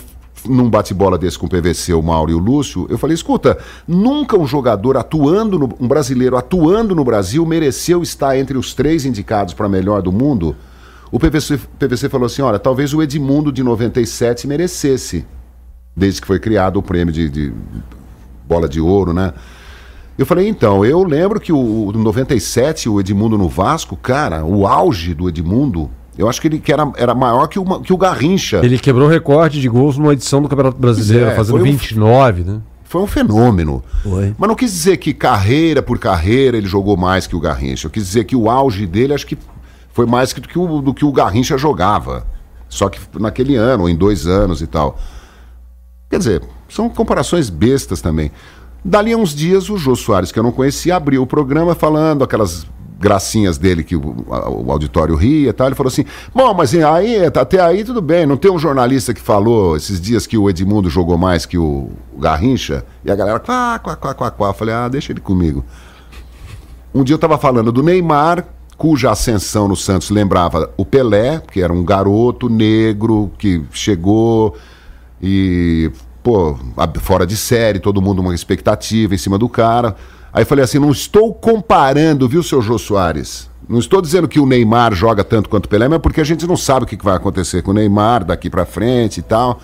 [0.47, 4.39] num bate-bola desse com o PVC, o Mauro e o Lúcio, eu falei: escuta, nunca
[4.39, 9.53] um jogador atuando, no, um brasileiro atuando no Brasil mereceu estar entre os três indicados
[9.53, 10.57] para melhor do mundo.
[11.13, 15.27] O PVC, PVC falou assim: olha, talvez o Edmundo de 97 merecesse,
[15.95, 17.53] desde que foi criado o prêmio de, de
[18.47, 19.35] bola de ouro, né?
[20.19, 24.67] Eu falei, então, eu lembro que o, o 97, o Edmundo no Vasco, cara, o
[24.67, 25.89] auge do Edmundo,
[26.19, 28.59] eu acho que ele que era, era maior que o, que o Garrincha.
[28.65, 32.43] Ele quebrou o recorde de gols numa edição do Campeonato Brasileiro, é, fazendo um- 29,
[32.43, 32.61] né?
[32.83, 33.85] Foi um fenômeno.
[34.03, 34.35] Foi.
[34.37, 37.87] Mas não quis dizer que carreira por carreira ele jogou mais que o Garrincha.
[37.87, 39.37] Eu quis dizer que o auge dele acho que
[39.93, 42.27] foi mais que do que o, do que o Garrincha jogava.
[42.69, 44.99] Só que naquele ano, ou em dois anos e tal.
[46.11, 48.31] Quer dizer, são comparações bestas também.
[48.89, 52.25] Dali a uns dias, o Jô Soares, que eu não conhecia, abriu o programa falando
[52.25, 52.67] aquelas
[52.99, 55.67] gracinhas dele que o, o auditório ria e tal.
[55.67, 58.25] Ele falou assim: Bom, mas aí, até aí tudo bem.
[58.25, 61.91] Não tem um jornalista que falou esses dias que o Edmundo jogou mais que o,
[62.19, 62.83] Garrincha?
[63.05, 64.55] E a galera, quá, quá, quá, quá, quá.
[64.55, 65.63] Falei: Ah, deixa ele comigo.
[66.95, 68.47] Um dia eu tava falando do Neymar
[68.79, 74.57] cuja ascensão no Santos lembrava o Pelé, que era um garoto negro que chegou
[75.21, 75.91] e,
[76.23, 76.59] pô,
[77.01, 79.97] fora de série, todo mundo uma expectativa em cima do cara.
[80.33, 83.49] Aí falei assim: não estou comparando, viu, seu Jô Soares?
[83.69, 86.47] Não estou dizendo que o Neymar joga tanto quanto o Pelé, mas porque a gente
[86.47, 89.61] não sabe o que vai acontecer com o Neymar daqui pra frente e tal.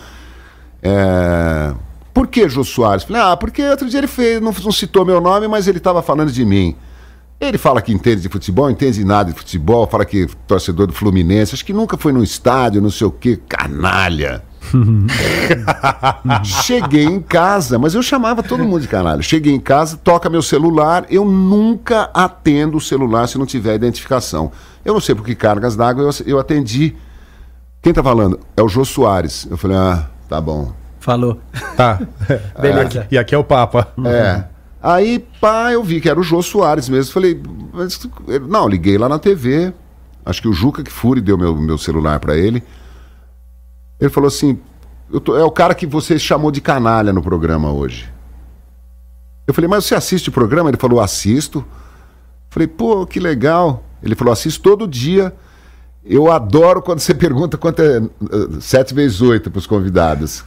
[0.83, 1.73] É...
[2.13, 3.05] Por que Jô Soares?
[3.05, 6.03] Falei, ah, porque outro dia ele fez, não, não citou meu nome, mas ele estava
[6.03, 6.77] falando de mim.
[7.41, 11.55] Ele fala que entende de futebol, entende nada de futebol, fala que torcedor do Fluminense,
[11.55, 14.43] acho que nunca foi no estádio, não sei o quê, canalha.
[16.45, 19.23] Cheguei em casa, mas eu chamava todo mundo de canalha.
[19.23, 24.51] Cheguei em casa, toca meu celular, eu nunca atendo o celular se não tiver identificação.
[24.85, 26.95] Eu não sei por que cargas d'água eu, eu atendi.
[27.81, 28.41] Quem tá falando?
[28.57, 29.47] É o Jô Soares.
[29.51, 30.73] Eu falei, ah, tá bom.
[31.01, 31.39] Falou.
[31.77, 32.01] Tá.
[32.61, 33.07] Beleza.
[33.11, 33.89] E aqui é o Papa.
[34.07, 34.45] É.
[34.83, 37.13] Aí, pá, eu vi que era o Jô Soares mesmo.
[37.13, 37.41] Falei,
[37.73, 38.01] mas,
[38.49, 39.73] não, liguei lá na TV.
[40.25, 42.63] Acho que o Juca que Furi deu meu, meu celular pra ele.
[44.05, 44.59] Ele falou assim:
[45.25, 48.13] tô- é o cara que você chamou de canalha no programa hoje.
[49.47, 50.71] Eu falei, mas você assiste o programa?
[50.71, 51.65] Ele falou, assisto.
[52.49, 53.83] Falei, pô, que legal.
[54.03, 55.35] Ele falou, assisto todo dia.
[56.05, 60.43] Eu adoro quando você pergunta quanto é uh, sete vezes oito para os convidados.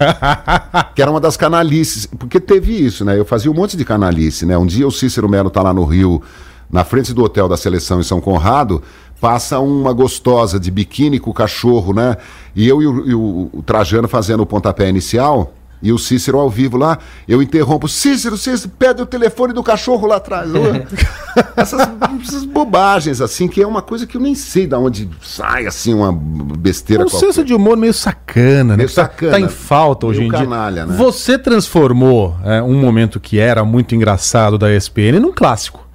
[0.95, 2.05] que era uma das canalices.
[2.05, 3.18] Porque teve isso, né?
[3.18, 4.58] Eu fazia um monte de canalice, né?
[4.58, 6.22] Um dia o Cícero Melo tá lá no Rio,
[6.70, 8.82] na frente do hotel da seleção em São Conrado,
[9.20, 12.18] passa uma gostosa de biquíni com o cachorro, né?
[12.55, 15.53] E eu e o, e o- Trajano fazendo o pontapé inicial.
[15.80, 16.97] E o Cícero ao vivo lá,
[17.28, 17.88] eu interrompo.
[17.88, 20.49] Cícero, Cícero, pede o telefone do cachorro lá atrás.
[21.55, 21.88] essas,
[22.20, 25.93] essas bobagens, assim, que é uma coisa que eu nem sei de onde sai, assim,
[25.93, 28.78] uma besteira Um senso de humor meio sacana, né?
[28.78, 29.32] Meio Que tá- sacana.
[29.34, 30.45] Tá em falta hoje Meio em dia.
[30.45, 30.95] canalha, né?
[30.97, 35.88] Você transformou é, um momento que era muito engraçado da ESPN num clássico.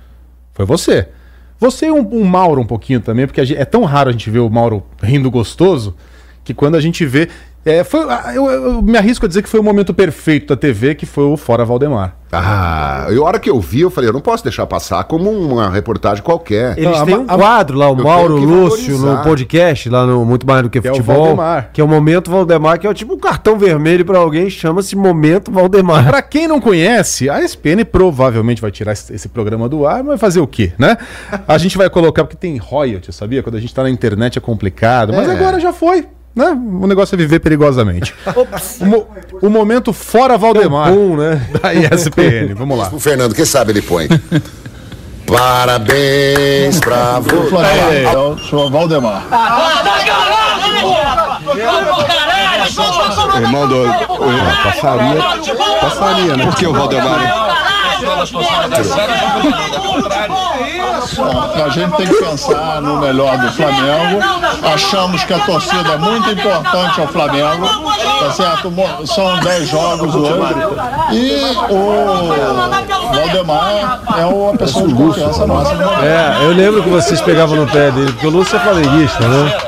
[0.55, 1.09] Foi você.
[1.63, 4.29] Você e um, um Mauro um pouquinho também, porque gente- é tão raro a gente
[4.29, 5.95] ver o Mauro rindo gostoso
[6.43, 7.29] que quando a gente vê.
[7.65, 10.57] é, foi, ah, eu, eu me arrisco a dizer que foi o momento perfeito da
[10.57, 12.17] TV, que foi o Fora Valdemar.
[12.35, 15.31] Ah, e a hora que eu vi, eu falei, eu não posso deixar passar como
[15.31, 16.79] uma reportagem qualquer.
[16.79, 19.19] Eles Não, têm a- um a- quadro lá, o eu Mauro Lúcio, valorizar.
[19.19, 21.17] no podcast, lá no Muito Mais do que, Que é o Futebol.
[21.27, 21.71] Valdemar.
[21.75, 25.53] Que é o Momento Valdemar, que é tipo um cartão vermelho pra alguém, chama-se Momento
[25.53, 26.07] Valdemar.
[26.09, 30.07] Pra quem não conhece, a ESPN provavelmente vai tirar esse, esse programa do ar, mas
[30.07, 30.97] vai fazer o quê, né?
[31.47, 33.43] A gente vai colocar, porque tem royalty, sabia?
[33.43, 35.33] Quando a gente tá na internet é complicado, mas É.
[35.33, 36.47] agora já foi, né?
[36.81, 38.15] O negócio é viver perigosamente.
[38.81, 39.07] o, mo-
[39.43, 41.47] o momento fora Valdemar Bom, né?
[41.63, 42.89] da ESPN, vamos lá.
[42.93, 44.09] O Fernando, quem sabe ele põe.
[45.27, 48.05] Parabéns pra você.
[48.05, 49.25] É o senhor Valdemar.
[53.37, 53.85] Irmão do.
[54.63, 55.23] passaria,
[55.81, 56.45] passaria, né?
[56.47, 57.21] Por que o Valdemar?
[61.65, 64.21] A gente tem que pensar no melhor do Flamengo.
[64.73, 67.67] Achamos que a torcida é muito importante ao Flamengo.
[68.21, 68.73] Tá certo?
[69.07, 70.55] São 10 jogos hoje.
[71.13, 76.05] E o Valdemar é uma pessoa de confiança nossa no momento.
[76.05, 79.59] É, eu lembro que vocês pegavam no pé dele, porque o Lúcio é flamenguista, né?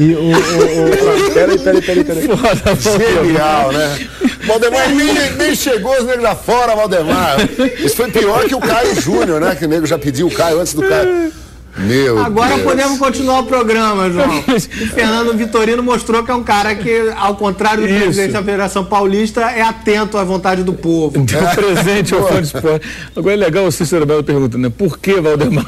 [0.00, 2.22] E o, o, o- Peraí, peraí, peraí, peraí.
[3.24, 3.98] Genial, né?
[4.46, 7.36] Valdemar nem, nem chegou os negros lá fora, Valdemar.
[7.84, 9.54] Isso foi pior que o Caio Júnior, né?
[9.54, 11.30] Que o nego já pediu o Caio antes do Caio.
[11.78, 12.62] Meu Agora Deus.
[12.62, 14.28] podemos continuar o programa, João.
[14.50, 18.84] O Fernando Vitorino mostrou que é um cara que, ao contrário do presidente da Federação
[18.84, 21.20] Paulista, é atento à vontade do povo.
[21.20, 22.86] Deu presente ao fã de esporte.
[23.14, 24.72] Agora é legal o Cícero Belo perguntando, né?
[24.76, 25.64] Por que Valdemar?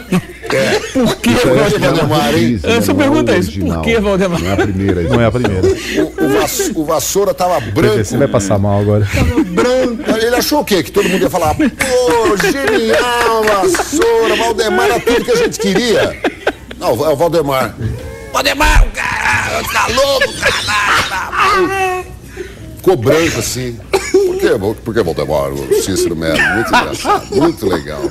[0.92, 1.80] Por que Valdemar?
[1.94, 2.60] Valdemar, hein?
[2.62, 3.58] Essa pergunta é isso.
[3.60, 4.40] Por que Valdemar?
[4.40, 5.02] Não é a primeira.
[5.02, 5.66] Não é a primeira.
[5.66, 8.18] O, o Vass- o Vassoura tava Você branco.
[8.18, 9.06] vai passar mal agora.
[10.22, 10.82] Ele achou o quê?
[10.82, 16.16] Que todo mundo ia falar, pô, genial, Vassoura, Valdemar era tudo que a gente queria.
[16.78, 17.74] Não, é o Valdemar.
[18.32, 22.04] Valdemar, o cara, tá louco, caralho.
[22.76, 23.78] Ficou branco assim.
[24.10, 24.48] Por que,
[24.82, 25.52] por que Valdemar?
[25.52, 28.02] O Cícero Melo, muito engraçado, muito legal.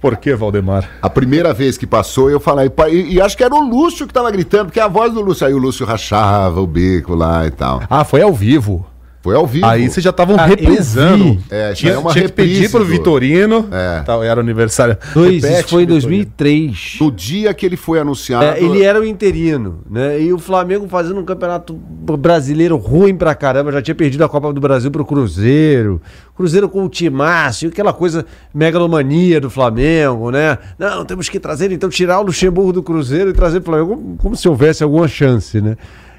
[0.00, 0.88] Por que Valdemar?
[1.02, 4.12] A primeira vez que passou, eu falei, e, e acho que era o Lúcio que
[4.12, 7.50] tava gritando, porque a voz do Lúcio, aí o Lúcio rachava o bico lá e
[7.50, 7.82] tal.
[7.90, 8.86] Ah, foi ao vivo.
[9.20, 9.66] Foi ao vivo.
[9.66, 11.38] Aí vocês já estavam Ah, reprisando.
[11.50, 13.68] É, tinha, é uma tinha que pedir pro do- Vitorino.
[13.72, 14.00] É.
[14.02, 14.96] Tal, era aniversário.
[15.12, 15.90] dois, Repete, isso foi em Vitorino.
[15.90, 16.96] 2003.
[17.00, 18.44] No dia que ele foi anunciado.
[18.44, 20.20] É, ele era o interino, né?
[20.20, 24.52] E o Flamengo fazendo um campeonato brasileiro ruim pra caramba, já tinha perdido a Copa
[24.52, 26.00] do Brasil pro Cruzeiro.
[26.36, 30.58] Cruzeiro com o Timácio, aquela coisa megalomania do Flamengo, né?
[30.78, 34.16] Não, temos que trazer, então, tirar o Luxemburgo do Cruzeiro e trazer pro Flamengo como,
[34.16, 35.76] como se houvesse alguma chance, né?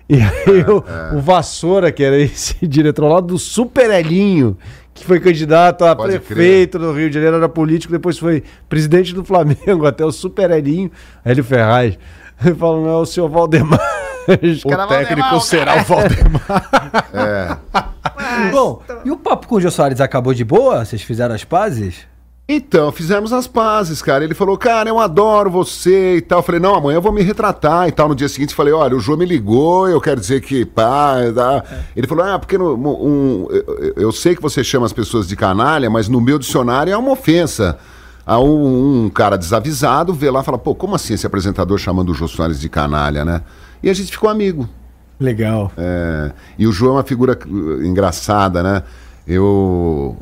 [0.09, 4.57] E aí o, o Vassoura, que era esse diretor lá do Super Elinho,
[4.91, 9.13] que foi candidato a Pode prefeito no Rio de Janeiro, era político, depois foi presidente
[9.13, 10.91] do Flamengo, até o super Elinho,
[11.23, 11.97] Hélio Ferraz.
[12.43, 13.79] Ele falou, não, é o senhor Valdemar.
[14.29, 16.69] O caras, técnico "Valdemar, será o Valdemar.
[17.11, 18.51] É.
[18.51, 20.85] Bom, e o papo com o Jô Soares acabou de boa?
[20.85, 22.05] Vocês fizeram as pazes?
[22.51, 24.23] Então, fizemos as pazes, cara.
[24.23, 26.39] Ele falou, cara, eu adoro você e tal.
[26.39, 28.09] Eu falei, não, amanhã eu vou me retratar e tal.
[28.09, 31.63] No dia seguinte, falei, olha, o João me ligou, eu quero dizer que, pá, dá.
[31.95, 33.47] Ele falou, ah, porque no- um,
[33.95, 37.11] eu, sei que você chama as pessoas de canalha, mas no meu dicionário é uma
[37.11, 37.77] ofensa.
[38.25, 42.09] Aí um, um cara desavisado vê lá e fala, pô, como assim esse apresentador chamando
[42.09, 43.43] o Jô Soares de canalha, né?
[43.83, 44.67] E a gente ficou amigo.
[45.19, 45.71] Legal.
[45.77, 47.37] É, e o João é uma figura
[47.83, 48.81] engraçada, né?
[49.27, 50.17] Eu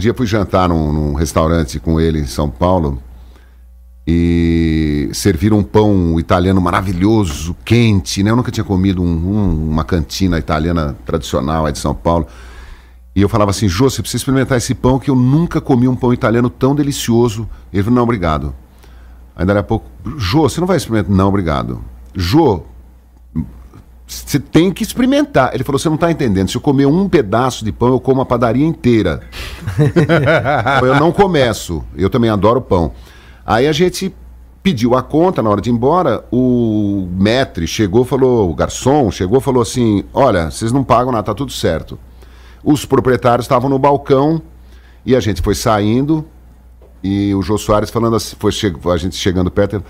[0.00, 3.00] dia fui jantar num, num restaurante com ele em São Paulo
[4.06, 8.30] e serviram um pão italiano maravilhoso, quente, né?
[8.30, 12.26] Eu nunca tinha comido um- um- uma cantina italiana tradicional aí de São Paulo.
[13.14, 15.94] E eu falava assim, Jô, você precisa experimentar esse pão que eu nunca comi um
[15.96, 17.48] pão italiano tão delicioso.
[17.72, 18.54] Ele falou, não, obrigado.
[19.36, 19.86] Aí dali a pouco,
[20.16, 21.14] Jô, você não vai experimentar?
[21.14, 21.80] Não, obrigado.
[22.14, 22.62] Jô,
[24.10, 25.54] você tem que experimentar.
[25.54, 26.50] Ele falou: você não está entendendo.
[26.50, 29.20] Se eu comer um pedaço de pão, eu como a padaria inteira.
[30.82, 31.84] eu não começo.
[31.96, 32.92] Eu também adoro pão.
[33.46, 34.14] Aí a gente
[34.62, 36.24] pediu a conta na hora de ir embora.
[36.32, 41.34] O maître chegou, falou, o garçom chegou, falou assim: olha, vocês não pagam nada, tá
[41.34, 41.98] tudo certo.
[42.64, 44.42] Os proprietários estavam no balcão
[45.06, 46.26] e a gente foi saindo.
[47.02, 48.52] E o Jô Soares falando assim, foi
[48.92, 49.76] a gente chegando perto.
[49.76, 49.84] ele,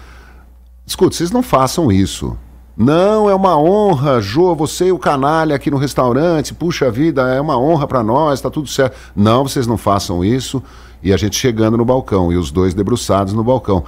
[0.87, 2.37] Escuta, vocês não façam isso.
[2.77, 7.41] Não, é uma honra, Jô, você e o canalha aqui no restaurante, puxa vida, é
[7.41, 8.97] uma honra pra nós, tá tudo certo.
[9.15, 10.63] Não, vocês não façam isso.
[11.03, 13.85] E a gente chegando no balcão, e os dois debruçados no balcão.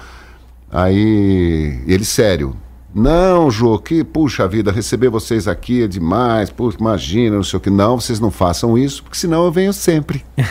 [0.70, 2.56] Aí, ele sério.
[2.94, 7.60] Não, Jô, que puxa vida, receber vocês aqui é demais, puxa, imagina, não sei o
[7.60, 7.70] que.
[7.70, 10.22] Não, vocês não façam isso, porque senão eu venho sempre.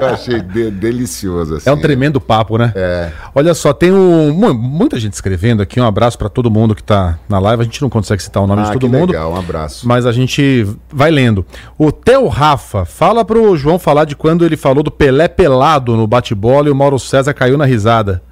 [0.00, 1.56] eu achei de- delicioso.
[1.56, 1.68] Assim.
[1.68, 2.72] É um tremendo papo, né?
[2.74, 3.10] É.
[3.34, 5.80] Olha só, tem um, mu- muita gente escrevendo aqui.
[5.80, 7.62] Um abraço pra todo mundo que tá na live.
[7.62, 9.10] A gente não consegue citar o nome Ah, de todo que mundo.
[9.12, 9.86] legal, um abraço.
[9.86, 11.44] Mas a gente vai lendo.
[11.78, 16.06] O Theo Rafa, fala pro João falar de quando ele falou do Pelé pelado no
[16.06, 18.22] bate-bola e o Mauro César caiu na risada.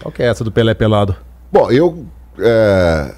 [0.00, 1.14] Qual que é essa do Pelé pelado?
[1.52, 2.06] Bom, eu.
[2.38, 3.14] é,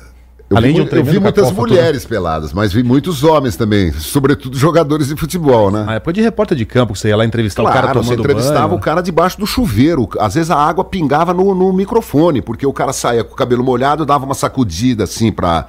[0.48, 3.92] eu Além vi, de um eu vi muitas mulheres peladas, mas vi muitos homens também,
[3.92, 5.84] sobretudo jogadores de futebol, né?
[5.84, 8.08] Na época de repórter de campo, que você ia lá entrevistar o cara Claro, você
[8.08, 8.78] tomando entrevistava banho.
[8.78, 10.08] o cara debaixo do chuveiro.
[10.18, 13.62] Às vezes a água pingava no, no microfone, porque o cara saía com o cabelo
[13.62, 15.66] molhado, dava uma sacudida assim pra,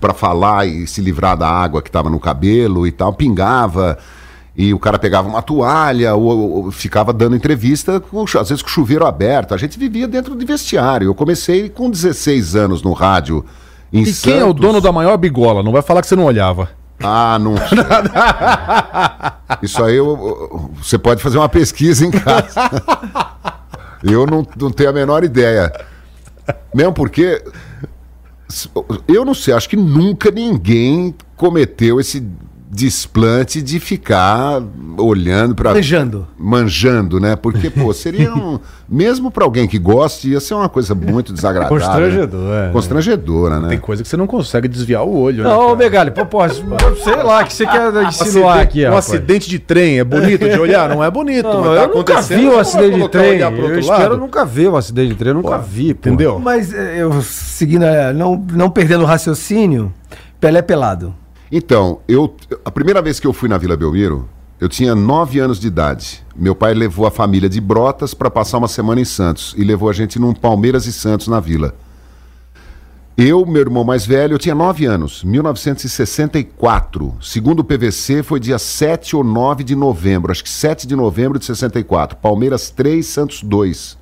[0.00, 3.98] pra falar e se livrar da água que tava no cabelo e tal, pingava.
[4.58, 8.68] E o cara pegava uma toalha ou, ou ficava dando entrevista, com, às vezes com
[8.68, 9.52] o chuveiro aberto.
[9.52, 11.08] A gente vivia dentro de vestiário.
[11.08, 13.44] Eu comecei com 16 anos no rádio
[13.92, 14.62] em E quem é o Santos.
[14.62, 15.62] dono da maior bigola?
[15.62, 16.70] Não vai falar que você não olhava.
[17.02, 17.54] Ah, não.
[19.62, 22.54] Isso aí eu- você pode fazer uma pesquisa em casa.
[24.02, 25.72] Eu não, não tenho a menor ideia.
[26.74, 27.42] Mesmo porque.
[29.08, 32.24] Eu não sei, acho que nunca ninguém cometeu esse
[32.68, 34.60] desplante de ficar
[34.98, 36.26] olhando para Manjando.
[36.38, 37.36] manjando, né?
[37.36, 38.58] Porque pô, seria um,
[38.88, 41.78] mesmo para alguém que goste, ia ser uma coisa muito desagradável.
[41.78, 42.72] Constrangedor, é.
[42.72, 43.68] Constrangedora, né?
[43.68, 45.48] Tem coisa que você não consegue desviar o olho, né?
[45.50, 45.76] Não, ô cara?
[45.76, 49.06] Megali, pô, pô, sei lá, que você quer insinuar Acidente- aqui, um rapaz.
[49.10, 50.88] acidente de trem é bonito de olhar?
[50.88, 53.40] Não é bonito, Não, mas tá eu nunca vi um acidente de trem.
[53.40, 54.16] Eu espero lado?
[54.18, 56.08] nunca ver um acidente de trem, eu nunca vi, pô.
[56.08, 56.38] Entendeu?
[56.38, 59.92] Mas eh, eu, seguindo, eh, não, não perdendo o raciocínio,
[60.40, 61.14] Pelé pelado.
[61.50, 62.34] Então, eu,
[62.64, 64.28] a primeira vez que eu fui na Vila Belmiro,
[64.58, 66.24] eu tinha nove anos de idade.
[66.34, 69.88] Meu pai levou a família de Brotas para passar uma semana em Santos e levou
[69.88, 71.74] a gente num Palmeiras e Santos na Vila.
[73.16, 77.14] Eu, meu irmão mais velho, eu tinha nove anos, 1964.
[77.22, 81.38] Segundo o PVC, foi dia 7 ou 9 de novembro, acho que 7 de novembro
[81.38, 82.18] de 64.
[82.18, 83.96] Palmeiras 3, Santos 2.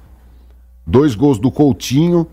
[0.85, 2.27] Dois gols do Coutinho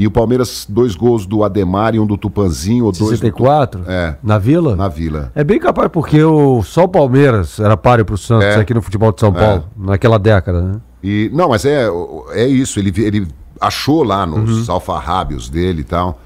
[0.00, 2.84] e o Palmeiras, dois gols do Ademar e um do Tupanzinho.
[2.84, 3.82] Ou dois do 64?
[3.88, 4.14] É.
[4.22, 4.76] Na Vila?
[4.76, 5.32] Na Vila.
[5.34, 8.54] É bem capaz, porque o, só o Palmeiras era páreo pro Santos É.
[8.60, 10.80] aqui no futebol de São Paulo, naquela década, né?
[11.02, 11.88] E, não, mas é,
[12.30, 12.78] é isso.
[12.78, 13.26] Ele, ele
[13.60, 16.20] achou lá nos alfarrábios dele e tal.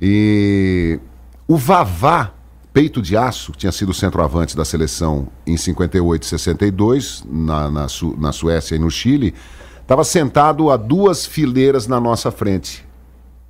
[0.00, 0.98] E
[1.46, 2.32] o Vavá,
[2.72, 8.16] peito de aço, tinha sido centroavante da seleção em 58 e 62, na, na, Su-
[8.18, 9.32] na Suécia e no Chile,
[9.80, 12.84] estava sentado a duas fileiras na nossa frente.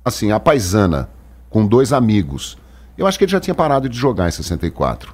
[0.03, 1.09] Assim, a paisana,
[1.49, 2.57] com dois amigos.
[2.97, 5.13] Eu acho que ele já tinha parado de jogar em 64.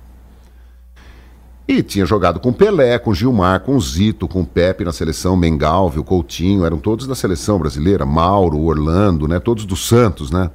[1.68, 6.66] E tinha jogado com Pelé, com Gilmar, com Zito, com Pepe na seleção, Mengalvio, Coutinho,
[6.66, 9.40] eram todos da seleção brasileira, Mauro, Orlando, né?
[9.40, 10.50] Todos do Santos, né?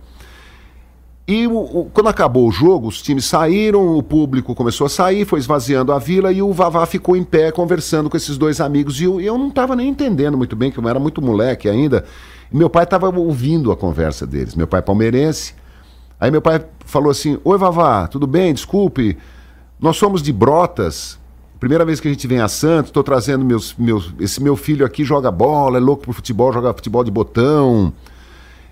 [1.27, 5.25] E o- o- quando acabou o jogo, os times saíram, o público começou a sair,
[5.25, 9.01] foi esvaziando a vila e o Vavá ficou em pé conversando com esses dois amigos.
[9.01, 12.05] E eu, eu não estava nem entendendo muito bem, que eu era muito moleque ainda.
[12.55, 14.55] Meu pai estava ouvindo a conversa deles.
[14.55, 15.57] Meu pai é palmeirense.
[16.21, 18.55] Aí meu pai falou assim: Oi, Vavá, tudo bem?
[18.55, 19.19] Desculpe.
[19.81, 21.19] Nós somos de Brotas.
[21.59, 24.15] Primeira vez que a gente vem a Santos, estou trazendo meus, meus.
[24.21, 27.93] Esse meu filho aqui joga bola, é louco por futebol, joga futebol de botão.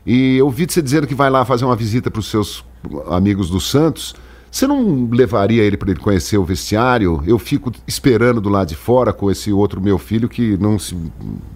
[0.06, 2.64] E eu ouvi você dizendo que vai lá fazer uma visita para os seus
[3.10, 4.14] amigos do Santos.
[4.48, 7.20] Você não levaria ele para ele conhecer o vestiário?
[7.26, 10.96] Eu fico esperando do lado de fora com esse outro meu filho que não se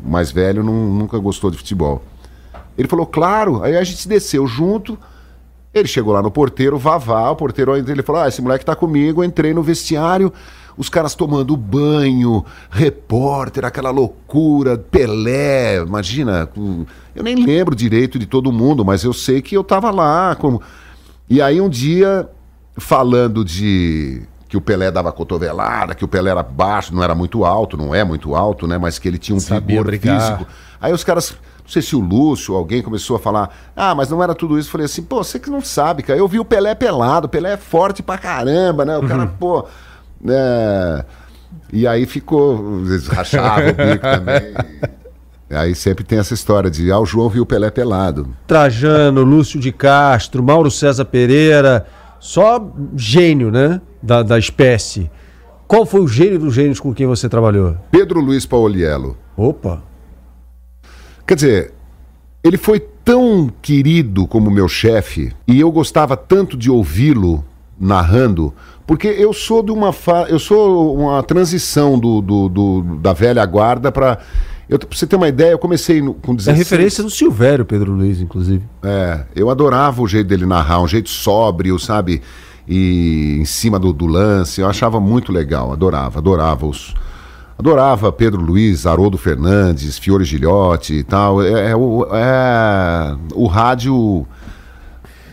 [0.04, 2.02] mais velho não, nunca gostou de futebol.
[2.76, 3.62] Ele falou, claro.
[3.62, 4.98] Aí a gente desceu junto.
[5.72, 9.22] Ele chegou lá no porteiro, Vavá, o porteiro ele falou: Ah, esse moleque tá comigo,
[9.22, 10.32] eu entrei no vestiário,
[10.74, 16.48] os caras tomando banho, repórter, aquela loucura, Pelé, imagina.
[17.14, 20.34] Eu nem lembro direito de todo mundo, mas eu sei que eu tava lá.
[20.36, 20.62] Como...
[21.28, 22.26] E aí um dia,
[22.78, 27.44] falando de que o Pelé dava cotovelada, que o Pelé era baixo, não era muito
[27.44, 28.78] alto, não é muito alto, né?
[28.78, 30.20] Mas que ele tinha um Sabia brigar.
[30.20, 30.46] físico.
[30.80, 31.36] Aí os caras,
[31.66, 34.56] não sei se o Lúcio ou alguém começou a falar, ah, mas não era tudo
[34.56, 34.68] isso.
[34.68, 36.16] Eu falei assim, pô, você que não sabe, cara.
[36.16, 38.96] Eu vi o Pelé pelado, o Pelé é forte pra caramba, né?
[38.96, 39.66] O cara, pô.
[40.20, 41.04] né?
[41.72, 44.54] E aí ficou, eles rachavam o bico também.
[45.50, 48.28] Aí sempre tem essa história de, ah, o João viu o Pelé pelado.
[48.46, 51.84] Trajano, Lúcio de Castro, Mauro César Pereira,
[52.20, 52.64] só
[52.96, 53.80] gênio, né?
[54.00, 55.10] Da, da espécie.
[55.66, 57.76] Qual foi o gênio dos gênios com quem você trabalhou?
[57.90, 59.16] Pedro Luiz Pauliello.
[59.36, 59.82] Opa!
[61.26, 61.72] Quer dizer,
[62.42, 67.44] ele foi tão querido como meu chefe e eu gostava tanto de ouvi-lo
[67.78, 68.54] narrando,
[68.86, 70.26] porque eu sou de uma fa...
[70.28, 74.18] eu sou uma transição do, do- do- da velha guarda para
[74.68, 77.64] eu pra você ter uma ideia, eu comecei no- com É 16 referência do Silvério,
[77.64, 78.62] Pedro Luiz, inclusive.
[78.82, 82.20] é, eu adorava o jeito dele narrar, um jeito sóbrio, sabe?
[82.68, 86.94] E em cima do, do lance, eu achava muito legal, adorava, adorava os.
[87.58, 91.42] Adorava Pedro Luiz, Haroldo Fernandes, Fiore Gilhote e tal.
[91.42, 94.26] É, é o, é o rádio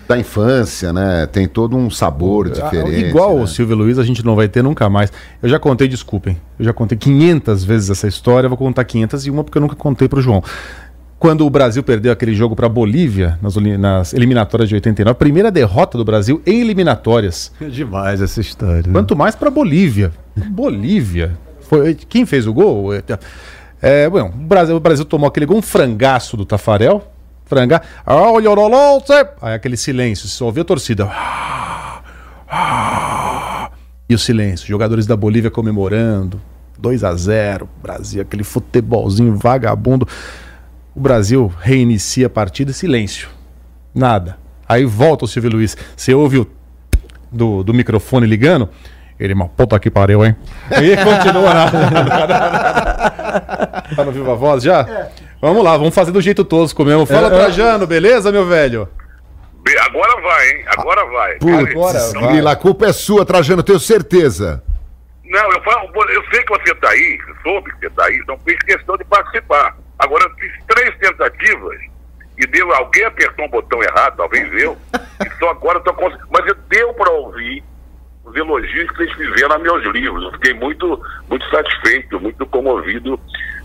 [0.08, 1.26] da infância, né?
[1.26, 3.06] Tem todo um sabor diferente.
[3.06, 3.44] Ah, Igual né?
[3.44, 5.12] o Silvio Luiz, a gente não vai ter nunca mais.
[5.42, 9.58] Eu já contei, desculpem, eu já contei 500 vezes essa história, vou contar 501 porque
[9.58, 10.44] eu nunca contei pro João.
[11.20, 15.50] Quando o Brasil perdeu aquele jogo para Bolívia nas, nas eliminatórias de 89, a primeira
[15.50, 17.52] derrota do Brasil em eliminatórias.
[17.62, 18.84] É demais essa história.
[18.88, 18.92] né?
[18.92, 20.12] Quanto mais para Bolívia.
[20.50, 21.38] Bolívia.
[21.74, 22.90] Foi, quem fez o gol?
[23.82, 27.12] É, bom, o, Brasil, o Brasil tomou aquele gol, um frangaço do Tafarel.
[27.46, 27.82] Franga.
[28.06, 28.22] Ah.
[29.42, 31.10] Aí aquele silêncio, só ouvia a torcida.
[34.08, 36.40] E o silêncio, jogadores da Bolívia comemorando.
[36.78, 40.08] 2 a 0 Brasil, aquele futebolzinho vagabundo.
[40.96, 43.30] O Brasil reinicia a partida e silêncio.
[43.96, 44.38] Nada.
[44.70, 45.76] Aí volta o Silvio Luiz.
[45.98, 46.48] Você ouve o
[47.32, 48.70] do, do microfone ligando.
[49.24, 50.36] Ele, uma puta que pariu, hein?
[50.70, 51.72] E continua na.
[53.96, 54.86] tá no Viva Voz já?
[55.42, 57.06] Vamos lá, vamos fazer do jeito tosco mesmo.
[57.06, 58.86] Fala, Trajano, beleza, meu velho?
[59.86, 60.66] Agora vai, hein?
[60.78, 61.36] Agora vai.
[61.36, 64.62] Putz, Cara, Grila, a culpa é sua, Trajano, tenho certeza.
[65.24, 68.38] Não, eu, falo, eu sei que você está aí, soube que você está aí, então
[68.46, 69.78] fiz questão de participar.
[70.00, 71.80] Agora, eu fiz três tentativas
[72.38, 74.78] e deu, alguém apertou um botão errado, talvez eu,
[75.26, 76.28] e só agora estou conseguindo.
[76.30, 77.64] Mas eu- deu para ouvir
[78.26, 80.24] os elogios que vocês fizeram a meus livros.
[80.24, 81.00] Eu fiquei muito,
[81.30, 83.20] muito satisfeito, muito comovido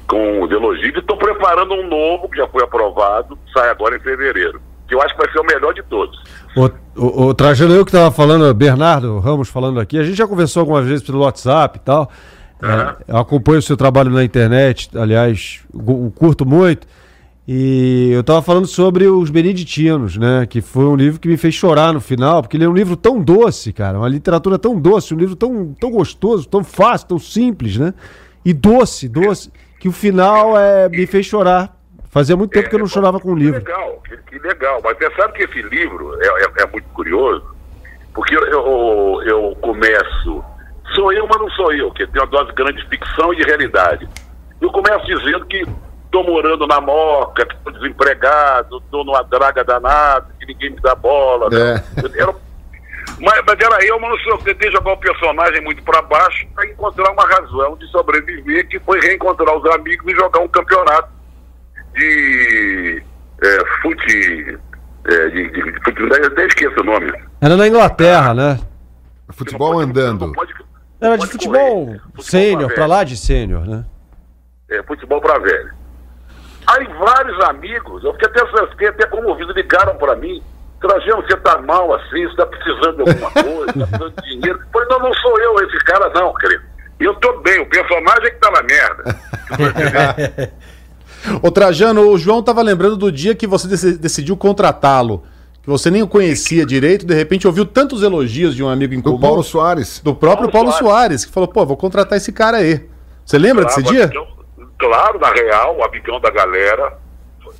[0.07, 0.95] com os elogios.
[0.95, 5.03] E estou preparando um novo, que já foi aprovado, sai agora em fevereiro, que eu
[5.03, 6.19] acho que vai ser o melhor de todos.
[6.57, 10.27] O, o, o Trajano, eu que estava falando, Bernardo Ramos falando aqui, a gente já
[10.27, 12.11] conversou algumas vezes pelo WhatsApp e tal.
[12.61, 16.87] É, eu acompanho o seu trabalho na internet, aliás, gu- curto muito.
[17.51, 20.45] E eu estava falando sobre os Beneditinos, né?
[20.47, 22.95] Que foi um livro que me fez chorar no final, porque ele é um livro
[22.95, 27.19] tão doce, cara, uma literatura tão doce, um livro tão, tão gostoso, tão fácil, tão
[27.19, 27.95] simples, né?
[28.45, 31.75] E doce, doce, que o final é, me fez chorar.
[32.11, 33.59] Fazia muito tempo que eu não chorava com um Que livro.
[33.61, 34.81] legal, que, que legal.
[34.85, 37.43] Mas você sabe que esse livro é, é- é muito curioso,
[38.15, 40.45] porque eu, eu, eu começo.
[40.95, 43.43] Sou eu, mas não sou eu, que tem uma dose grande de ficção e de
[43.45, 44.07] realidade.
[44.61, 45.65] Eu começo dizendo que
[46.09, 50.95] estou morando na moca, que estou desempregado, estou numa draga danada, que ninguém me dá
[50.95, 51.49] bola.
[51.51, 51.83] né?
[52.03, 52.35] Eu- era-
[53.21, 54.39] mas, mas era eu, mas não sou eu.
[54.39, 59.01] Tentei jogar o personagem muito para baixo para encontrar uma razão de sobreviver, que foi
[59.01, 61.09] reencontrar os amigos e jogar um campeonato
[61.95, 63.03] de
[63.43, 64.59] é, fute.
[65.05, 67.13] É, de, de, de fute eu até esqueço o nome.
[67.41, 68.61] Era na Inglaterra, né?
[69.31, 70.33] Futebol andando.
[71.01, 73.85] Era de futebol sênior, pra lá de sênior, né?
[74.71, 75.78] É, futebol para velho.
[76.69, 80.43] Aí vários amigos, eu fiquei até, fiquei até comovido, ligaram para mim
[80.81, 84.61] Trajano, você tá mal assim, você tá precisando de alguma coisa, tá precisando de dinheiro.
[84.61, 86.63] Eu falei, não, não sou eu esse cara não, querido.
[87.01, 90.53] Eu tô bem, o personagem é que tá na merda.
[91.43, 95.25] Ô Trajano, o João tava lembrando do dia que você dec- decidiu contratá-lo.
[95.63, 99.01] Que você nem o conhecia direito, de repente ouviu tantos elogios de um amigo em
[99.03, 99.17] comum.
[99.17, 100.01] Do Paulo Soares.
[100.03, 101.25] Do próprio Paulo, Soares.
[101.25, 102.89] que falou, pô, vou contratar esse cara aí.
[103.25, 104.05] Você lembra desse dia?
[104.05, 104.38] amigão-
[104.79, 106.97] claro, na real, o amigão da galera.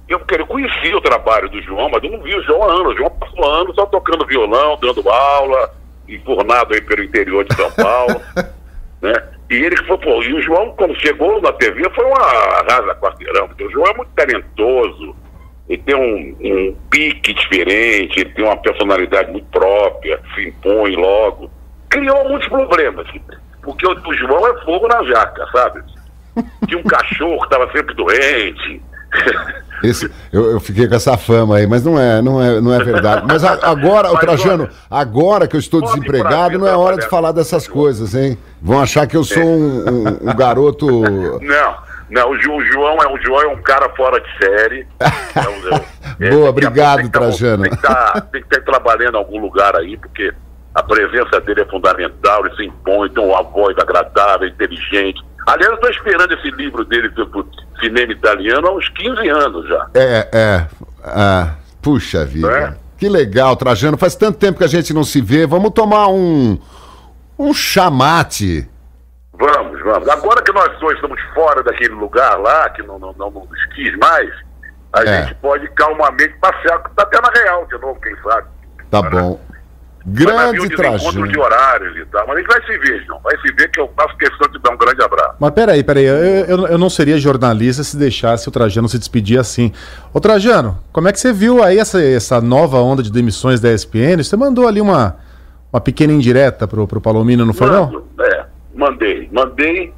[0.09, 2.95] Eu, eu conhecia o trabalho do João, mas eu não vi o João há anos.
[2.95, 5.75] O João passou anos só tocando violão, dando aula,
[6.09, 8.21] enfurnado aí pelo interior de São Paulo.
[9.03, 9.13] né?
[9.51, 12.95] E ele que foi, pô, e o João, quando chegou na TV, foi uma arrasa
[12.97, 15.17] quarteirão, porque o João é muito talentoso,
[15.69, 21.51] ele tem um, um pique diferente, ele tem uma personalidade muito própria, se impõe logo.
[21.89, 23.07] Criou muitos problemas,
[23.63, 25.83] porque o, o João é fogo na jaca, sabe?
[26.67, 28.83] Tinha um cachorro que estava sempre doente.
[29.83, 32.83] Esse, eu, eu fiquei com essa fama aí, mas não é, não é, não é
[32.83, 33.25] verdade.
[33.27, 37.09] Mas a- agora, Mas Trajano, olha, agora que eu estou desempregado, não é hora de
[37.09, 38.37] falar dessas coisas, hein?
[38.61, 40.87] Vão achar que eu sou um, um- um garoto.
[41.41, 41.77] Não,
[42.11, 44.87] não, o, João é, o João é um cara fora de série.
[45.01, 45.77] É um-
[46.27, 47.63] é- Boa, é- obrigado, tem tá- Trajano.
[47.63, 50.33] Tem que estar tem que tá trabalhando em algum lugar aí, porque
[50.75, 55.23] a presença dele é fundamental, ele se impõe, tem uma voz agradável, inteligente.
[55.49, 57.45] Aliás, eu estou esperando esse livro dele sobre
[57.81, 59.87] cinema italiano há uns 15 anos já.
[59.95, 60.67] É, é.
[61.05, 62.51] ah, puxa vida.
[62.51, 62.75] É?
[62.99, 63.97] Que legal, Trajano.
[63.97, 65.47] Faz tanto tempo que a gente não se vê.
[65.47, 66.59] Vamos tomar um.
[67.39, 68.69] Um chamate.
[69.33, 70.09] Vamos, vamos.
[70.09, 73.97] Agora que nós dois estamos fora daquele lugar lá, que não, não, não nos quis
[73.97, 74.29] mais,
[74.93, 75.23] a É.
[75.23, 78.49] gente pode calmamente passear, até na real de novo, quem sabe.
[78.91, 79.41] Tá bom.
[80.09, 81.29] Um Grande Trajano.
[81.29, 82.27] de horários e tal.
[82.27, 83.21] Mas a gente vai se ver, João.
[83.23, 85.35] Vai se ver que eu faço questão de dar um grande abraço.
[85.39, 89.39] Mas peraí, peraí, eu, eu, eu não seria jornalista se deixasse o Trajano se despedir
[89.39, 89.73] assim.
[90.13, 93.71] Ô Trajano, como é que você viu aí essa, essa nova onda de demissões da
[93.73, 94.23] ESPN?
[94.23, 95.17] Você mandou ali uma,
[95.73, 97.87] uma pequena indireta pro, pro Palomino, não foi não?
[97.87, 99.93] Mando, É, mandei, mandei.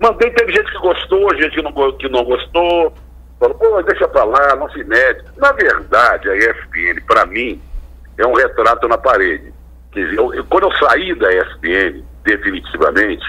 [0.00, 2.92] Mandei, teve gente que gostou, gente que não, que não gostou.
[3.38, 5.22] Falou, pô, deixa pra lá, não se mete.
[5.36, 7.60] Na verdade, a ESPN, pra mim,
[8.18, 9.52] é um retrato na parede.
[9.92, 13.24] Quer dizer, eu- eu- quando eu saí da ESPN, definitivamente,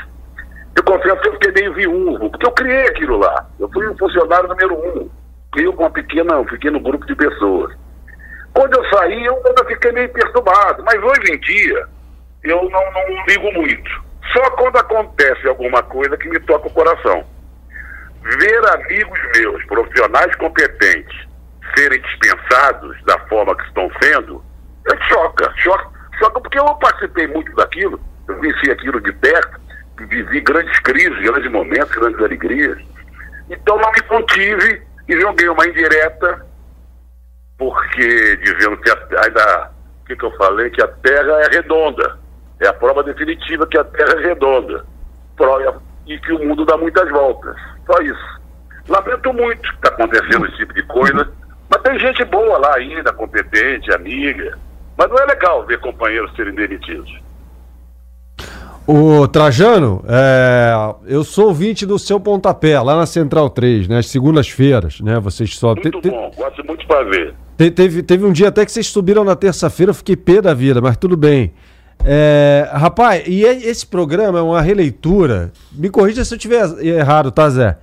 [0.75, 3.47] eu confesso que eu fiquei meio viúvo, porque eu criei aquilo lá.
[3.59, 5.09] Eu fui um funcionário número um.
[5.55, 7.75] Eu com uma pequena, um pequeno grupo de pessoas.
[8.53, 10.84] Quando eu saí, eu ainda fiquei meio perturbado.
[10.84, 11.86] Mas hoje em dia,
[12.43, 14.03] eu não, não ligo muito.
[14.31, 17.23] Só quando acontece alguma coisa que me toca o coração.
[18.23, 21.27] Ver amigos meus, profissionais competentes,
[21.75, 24.43] serem dispensados da forma que estão sendo,
[25.07, 25.51] choca.
[25.57, 29.59] Choca, choca porque eu participei muito daquilo, eu venci aquilo de perto,
[29.97, 32.77] vivi grandes crises, grandes momentos, grandes alegrias.
[33.49, 36.45] Então não me contive e joguei uma indireta,
[37.57, 39.71] porque dizendo que a, ainda,
[40.01, 40.69] o que, que eu falei?
[40.69, 42.17] Que a Terra é redonda.
[42.59, 44.86] É a prova definitiva que a Terra é redonda.
[45.36, 47.55] Pro- E que o mundo dá muitas voltas.
[47.86, 48.41] Só isso.
[48.88, 51.31] Lamento muito que está acontecendo esse tipo de coisa.
[51.69, 54.57] Mas tem gente boa lá ainda, competente, amiga.
[54.97, 57.11] Mas não é legal ver companheiros serem demitidos.
[58.85, 60.73] Ô, Trajano, é,
[61.07, 63.99] eu sou ouvinte do seu pontapé, lá na Central 3, né?
[63.99, 65.19] Às segundas-feiras, né?
[65.21, 65.73] Vocês só.
[65.73, 67.33] Muito bom, gosto muito para ver.
[67.57, 70.53] Te- teve, teve um dia até que vocês subiram na terça-feira, eu fiquei pé da
[70.53, 71.53] vida, mas tudo bem.
[72.03, 77.31] É, rapaz, e é- esse programa é uma releitura, me corrija se eu estiver errado,
[77.31, 77.77] tá, Zé?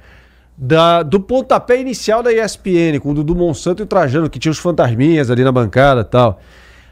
[0.55, 4.53] Da, do pontapé inicial da ESPN, com o Dudu Monsanto e o Trajano, que tinha
[4.53, 6.43] os fantasminhas ali na bancada e tal.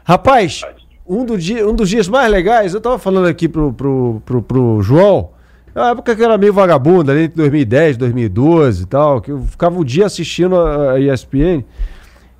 [0.09, 0.63] Rapaz,
[1.07, 4.41] um, do dia, um dos dias mais legais, eu tava falando aqui pro, pro, pro,
[4.41, 5.29] pro João,
[5.75, 9.43] na época que eu era meio vagabundo, ali entre 2010 2012 e tal, que eu
[9.43, 11.63] ficava o dia assistindo a, ESPN.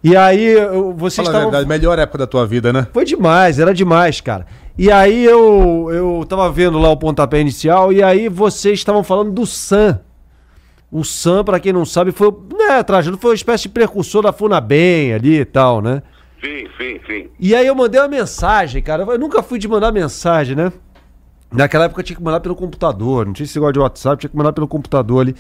[0.04, 2.88] E aí eu- vocês Fala a verdade, melhor época da tua vida, né?
[2.92, 4.48] Foi demais, era demais, cara.
[4.76, 9.32] E aí eu, eu tava vendo lá o pontapé inicial e aí vocês estavam falando
[9.32, 10.00] do Sam.
[10.92, 14.34] O Sam, pra quem não sabe, foi, né, Trajano, foi uma espécie de precursor da
[14.34, 16.02] Funabem ali e tal, né?
[16.44, 17.28] Sim, sim, sim.
[17.40, 19.04] E aí eu mandei uma mensagem, cara.
[19.04, 20.72] Eu nunca fui de mandar mensagem, né?
[21.52, 23.26] Naquela época eu tinha que mandar pelo computador.
[23.26, 25.36] Não tinha esse negócio de WhatsApp, tinha que mandar pelo computador ali.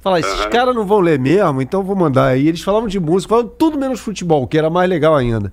[0.00, 2.26] Falar, esses caras não vão ler mesmo, então eu vou mandar.
[2.28, 2.46] aí.
[2.46, 5.52] eles falavam de música, falavam tudo menos futebol, que era mais legal ainda.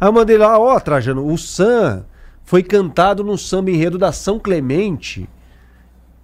[0.00, 2.04] Aí eu mandei lá, ó, Trajano, o Sam
[2.44, 5.28] foi cantado no samba enredo da São Clemente,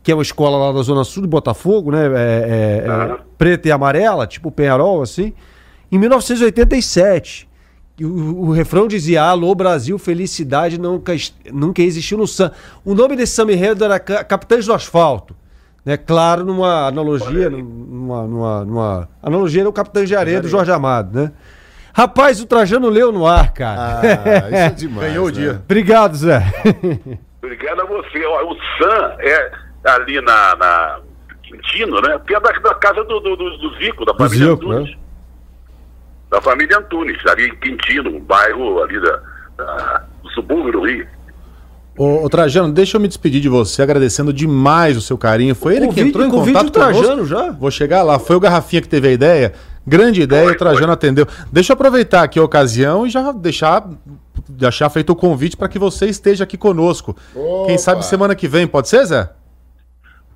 [0.02, 2.06] que é uma escola lá da Zona Sul de Botafogo, né?
[2.06, 5.32] É, é- é preta e amarela, tipo Penharol, assim,
[5.90, 7.48] em 1987.
[8.00, 11.12] O, o refrão dizia: Alô, Brasil, felicidade nunca,
[11.52, 12.54] nunca existiu no samba.
[12.84, 15.36] O nome desse samba enredo era Ca- Capitães do Asfalto.
[15.84, 15.96] Né?
[15.96, 21.18] Claro, numa analogia, numa, numa, numa analogia era o Capitão de Areia do Jorge Amado,
[21.20, 21.32] né?
[21.94, 24.00] Rapaz, o Trajano leu no ar, cara.
[24.00, 25.08] Ah, isso é demais.
[25.08, 25.34] Ganhou o né?
[25.34, 25.62] dia.
[25.64, 26.42] Obrigado, Zé.
[27.42, 28.24] Obrigado a você.
[28.24, 29.50] Ó, O Sam é
[29.84, 31.00] ali na, na
[31.42, 32.18] Quintino, né?
[32.30, 34.94] É da, da casa do, do, do- do Zico, da família Zico, né?
[36.32, 39.20] Da família Antunes, ali em Quintino, um bairro ali da,
[39.58, 41.06] da- do subúrbio do Rio.
[41.96, 45.54] Ô, ô, Trajano, deixa eu me despedir de você, agradecendo demais o seu carinho.
[45.54, 47.26] Foi ele que entrou em contato o Trajano conosco.
[47.26, 47.50] já.
[47.50, 48.18] Vou chegar lá.
[48.18, 49.52] Foi o Garrafinha que teve a ideia.
[49.86, 50.94] Grande ideia, Foi, o Trajano foi.
[50.94, 51.26] atendeu.
[51.52, 53.84] Deixa eu aproveitar aqui a ocasião e já deixar,
[54.48, 57.14] deixar feito o convite para que você esteja aqui conosco.
[57.34, 57.42] Quem
[57.74, 57.78] Opa.
[57.78, 59.28] sabe semana que vem, pode ser, Zé?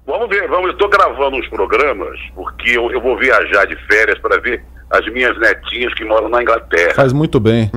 [0.06, 0.66] Vamos ver, vamos.
[0.66, 5.06] Eu estou gravando uns programas, porque eu, eu vou viajar de férias para ver as
[5.12, 6.94] minhas netinhas que moram na Inglaterra.
[6.94, 7.70] Faz muito bem.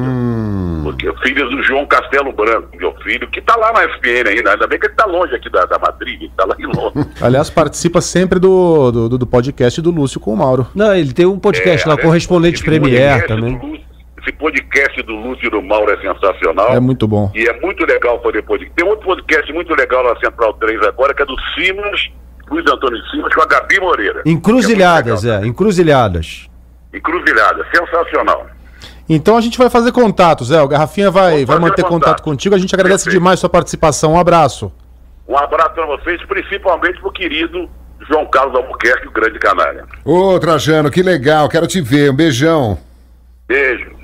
[0.84, 4.52] Porque filhos do João Castelo Branco, meu filho, que está lá na FPN ainda.
[4.54, 7.08] Ainda bem que ele está longe aqui da, da Madrid, ele está lá em Londres.
[7.22, 10.68] Aliás, participa sempre do, do, do podcast do Lúcio com o Mauro.
[10.74, 13.58] Não, ele tem um podcast lá, É, correspondente Premier também.
[13.58, 13.80] Lúcio-
[14.22, 16.74] esse podcast do Lúcio e do Mauro é sensacional.
[16.74, 17.32] É muito bom.
[17.34, 18.76] E é muito legal poder podcast.
[18.76, 22.10] Tem outro podcast muito legal na Central 3 agora, que é do Simas,
[22.52, 24.22] Luiz Antônio Simas, com a Gabi Moreira.
[24.26, 25.42] Encruzilhadas, é.
[25.44, 26.49] é, encruzilhadas.
[26.92, 26.94] Legal.
[26.94, 28.48] Encruzilhada, sensacional.
[29.08, 30.62] Então a gente vai fazer contato, Zé.
[30.62, 31.90] O Garrafinha vai, vai manter contato.
[31.90, 32.24] contato.
[32.24, 32.54] contigo.
[32.54, 33.20] A gente agradece Perfeito.
[33.20, 34.14] demais sua participação.
[34.14, 34.72] Um abraço.
[35.28, 37.70] Um abraço para vocês, principalmente pro querido
[38.08, 39.86] João Carlos Albuquerque, o grande canalha.
[40.06, 41.50] Ô, Trajano, que legal.
[41.50, 42.12] Quero te ver.
[42.12, 42.78] Um beijão.
[43.48, 43.99] Beijo.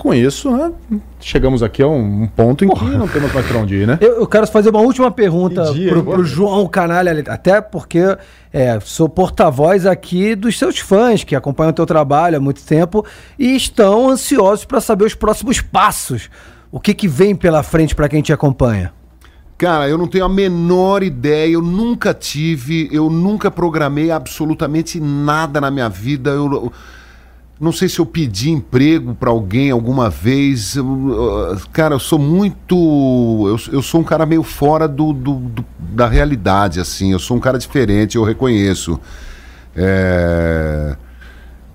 [0.00, 0.72] Com isso, né,
[1.20, 3.98] chegamos aqui a um, um ponto em que não temos mais pra onde ir, né?
[4.00, 5.90] Eu, eu quero fazer uma última pergunta hein?
[6.02, 8.16] pro João Canalha, até porque
[8.50, 13.04] é, sou porta-voz aqui dos seus fãs que acompanham o teu trabalho há muito tempo
[13.38, 16.30] e estão ansiosos para saber os próximos passos.
[16.72, 18.94] O que, que vem pela frente para quem te acompanha?
[19.58, 25.60] Cara, eu não tenho a menor ideia, eu nunca tive, eu nunca programei absolutamente nada
[25.60, 26.30] na minha vida.
[26.30, 26.72] Eu, eu
[27.60, 30.76] não sei se eu pedi emprego pra alguém alguma vez.
[31.72, 32.74] Cara, eu sou muito.
[33.46, 37.12] Eu, eu sou um cara meio fora do, do- do- da realidade, assim.
[37.12, 38.98] Eu sou um cara diferente, eu reconheço.
[39.76, 40.96] É,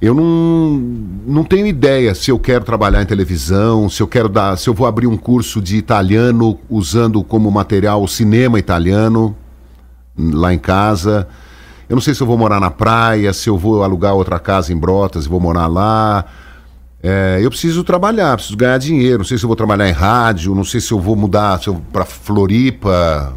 [0.01, 0.77] Eu não,
[1.25, 4.73] não tenho ideia se eu quero trabalhar em televisão, se eu quero dar, se eu
[4.73, 9.36] vou abrir um curso de italiano usando como material o cinema italiano
[10.17, 11.27] lá em casa.
[11.89, 14.73] Eu não sei se eu vou morar na praia, se eu vou alugar outra casa
[14.73, 16.25] em Brotas e vou morar lá.
[17.03, 19.19] É, eu preciso trabalhar, preciso ganhar dinheiro.
[19.19, 21.71] Não sei se eu vou trabalhar em rádio, não sei se eu vou mudar se
[21.93, 23.33] para Floripa.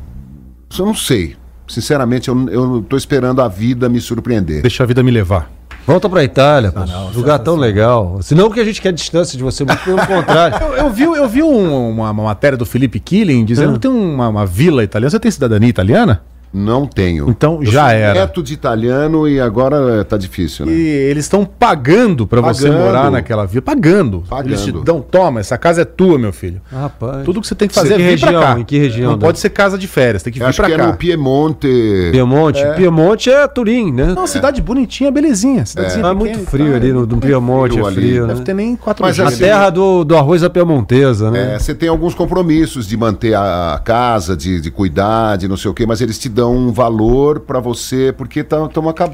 [0.70, 1.36] Isso eu não sei.
[1.66, 4.62] Sinceramente, eu, tô esperando a vida me surpreender.
[4.62, 5.50] Deixa a vida me levar.
[5.86, 6.80] Volta pra Itália, pô.
[7.14, 8.18] lugar tão legal.
[8.22, 10.56] Senão que a gente quer distância de você, muito pelo contrário.
[10.78, 13.90] Eu, eu vi, eu vi um- uma, uma matéria do Felipe Killing dizendo que tem
[13.90, 15.10] uma, uma vila italiana.
[15.10, 16.22] Você tem cidadania italiana?
[16.52, 17.28] Não tenho.
[17.28, 18.14] Então Eu já sou era.
[18.20, 20.72] neto de italiano e agora tá difícil, né?
[20.72, 23.62] E eles estão pagando pra você morar naquela vila.
[23.62, 24.24] Pagando.
[24.28, 24.48] Pagando.
[24.48, 26.60] Eles te dão, toma, essa casa é tua, meu filho.
[26.72, 27.24] Rapaz.
[27.24, 28.30] Tudo que você tem que fazer que é vir região?
[28.40, 28.60] pra cá.
[28.60, 29.24] Em que região, Não né?
[29.26, 30.86] pode ser casa de férias, tem que Eu vir acho pra que é cá.
[30.86, 31.68] no Piemonte.
[32.12, 32.60] Piemonte.
[32.76, 34.06] Piemonte é Turim, né?
[34.14, 35.64] Não, cidade bonitinha, belezinha.
[35.66, 36.74] Cidadezinha É, pequena muito frio tal.
[36.76, 37.96] ali no, no Piemonte, frio é ali.
[37.96, 38.44] frio, Deve né?
[38.44, 39.34] ter nem quatro Mas dias.
[39.34, 41.54] A terra do, do arroz à piemontesa, né?
[41.54, 45.56] É, você tem alguns compromissos de manter a, a casa, de, de cuidar, de não
[45.56, 48.70] sei o quê, mas eles te dão um valor pra você, porque estão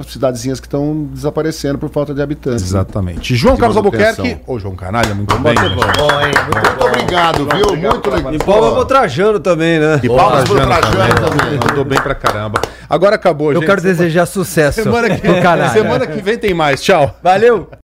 [0.07, 2.61] cidadezinhas que estão desaparecendo por falta de habitantes.
[2.61, 2.67] né?
[2.81, 3.35] Exatamente.
[3.35, 3.77] João De Carlos.
[3.79, 4.37] Albuquerque.
[4.47, 5.55] Ô, João Canalha, muito bem.
[5.55, 7.77] Muito obrigado, viu?
[7.77, 8.35] Muito legal.
[8.35, 10.01] E palma pro Trajano também, né?
[10.03, 11.59] E palmas pro Trajano também.
[11.67, 12.61] Mandou bem pra caramba.
[12.91, 13.67] Agora acabou, Eu gente.
[13.69, 15.71] quero desejar sucesso Semana que, pro Canalha.
[15.71, 16.83] semana que vem tem mais.
[16.83, 17.17] Tchau.
[17.23, 17.69] Valeu!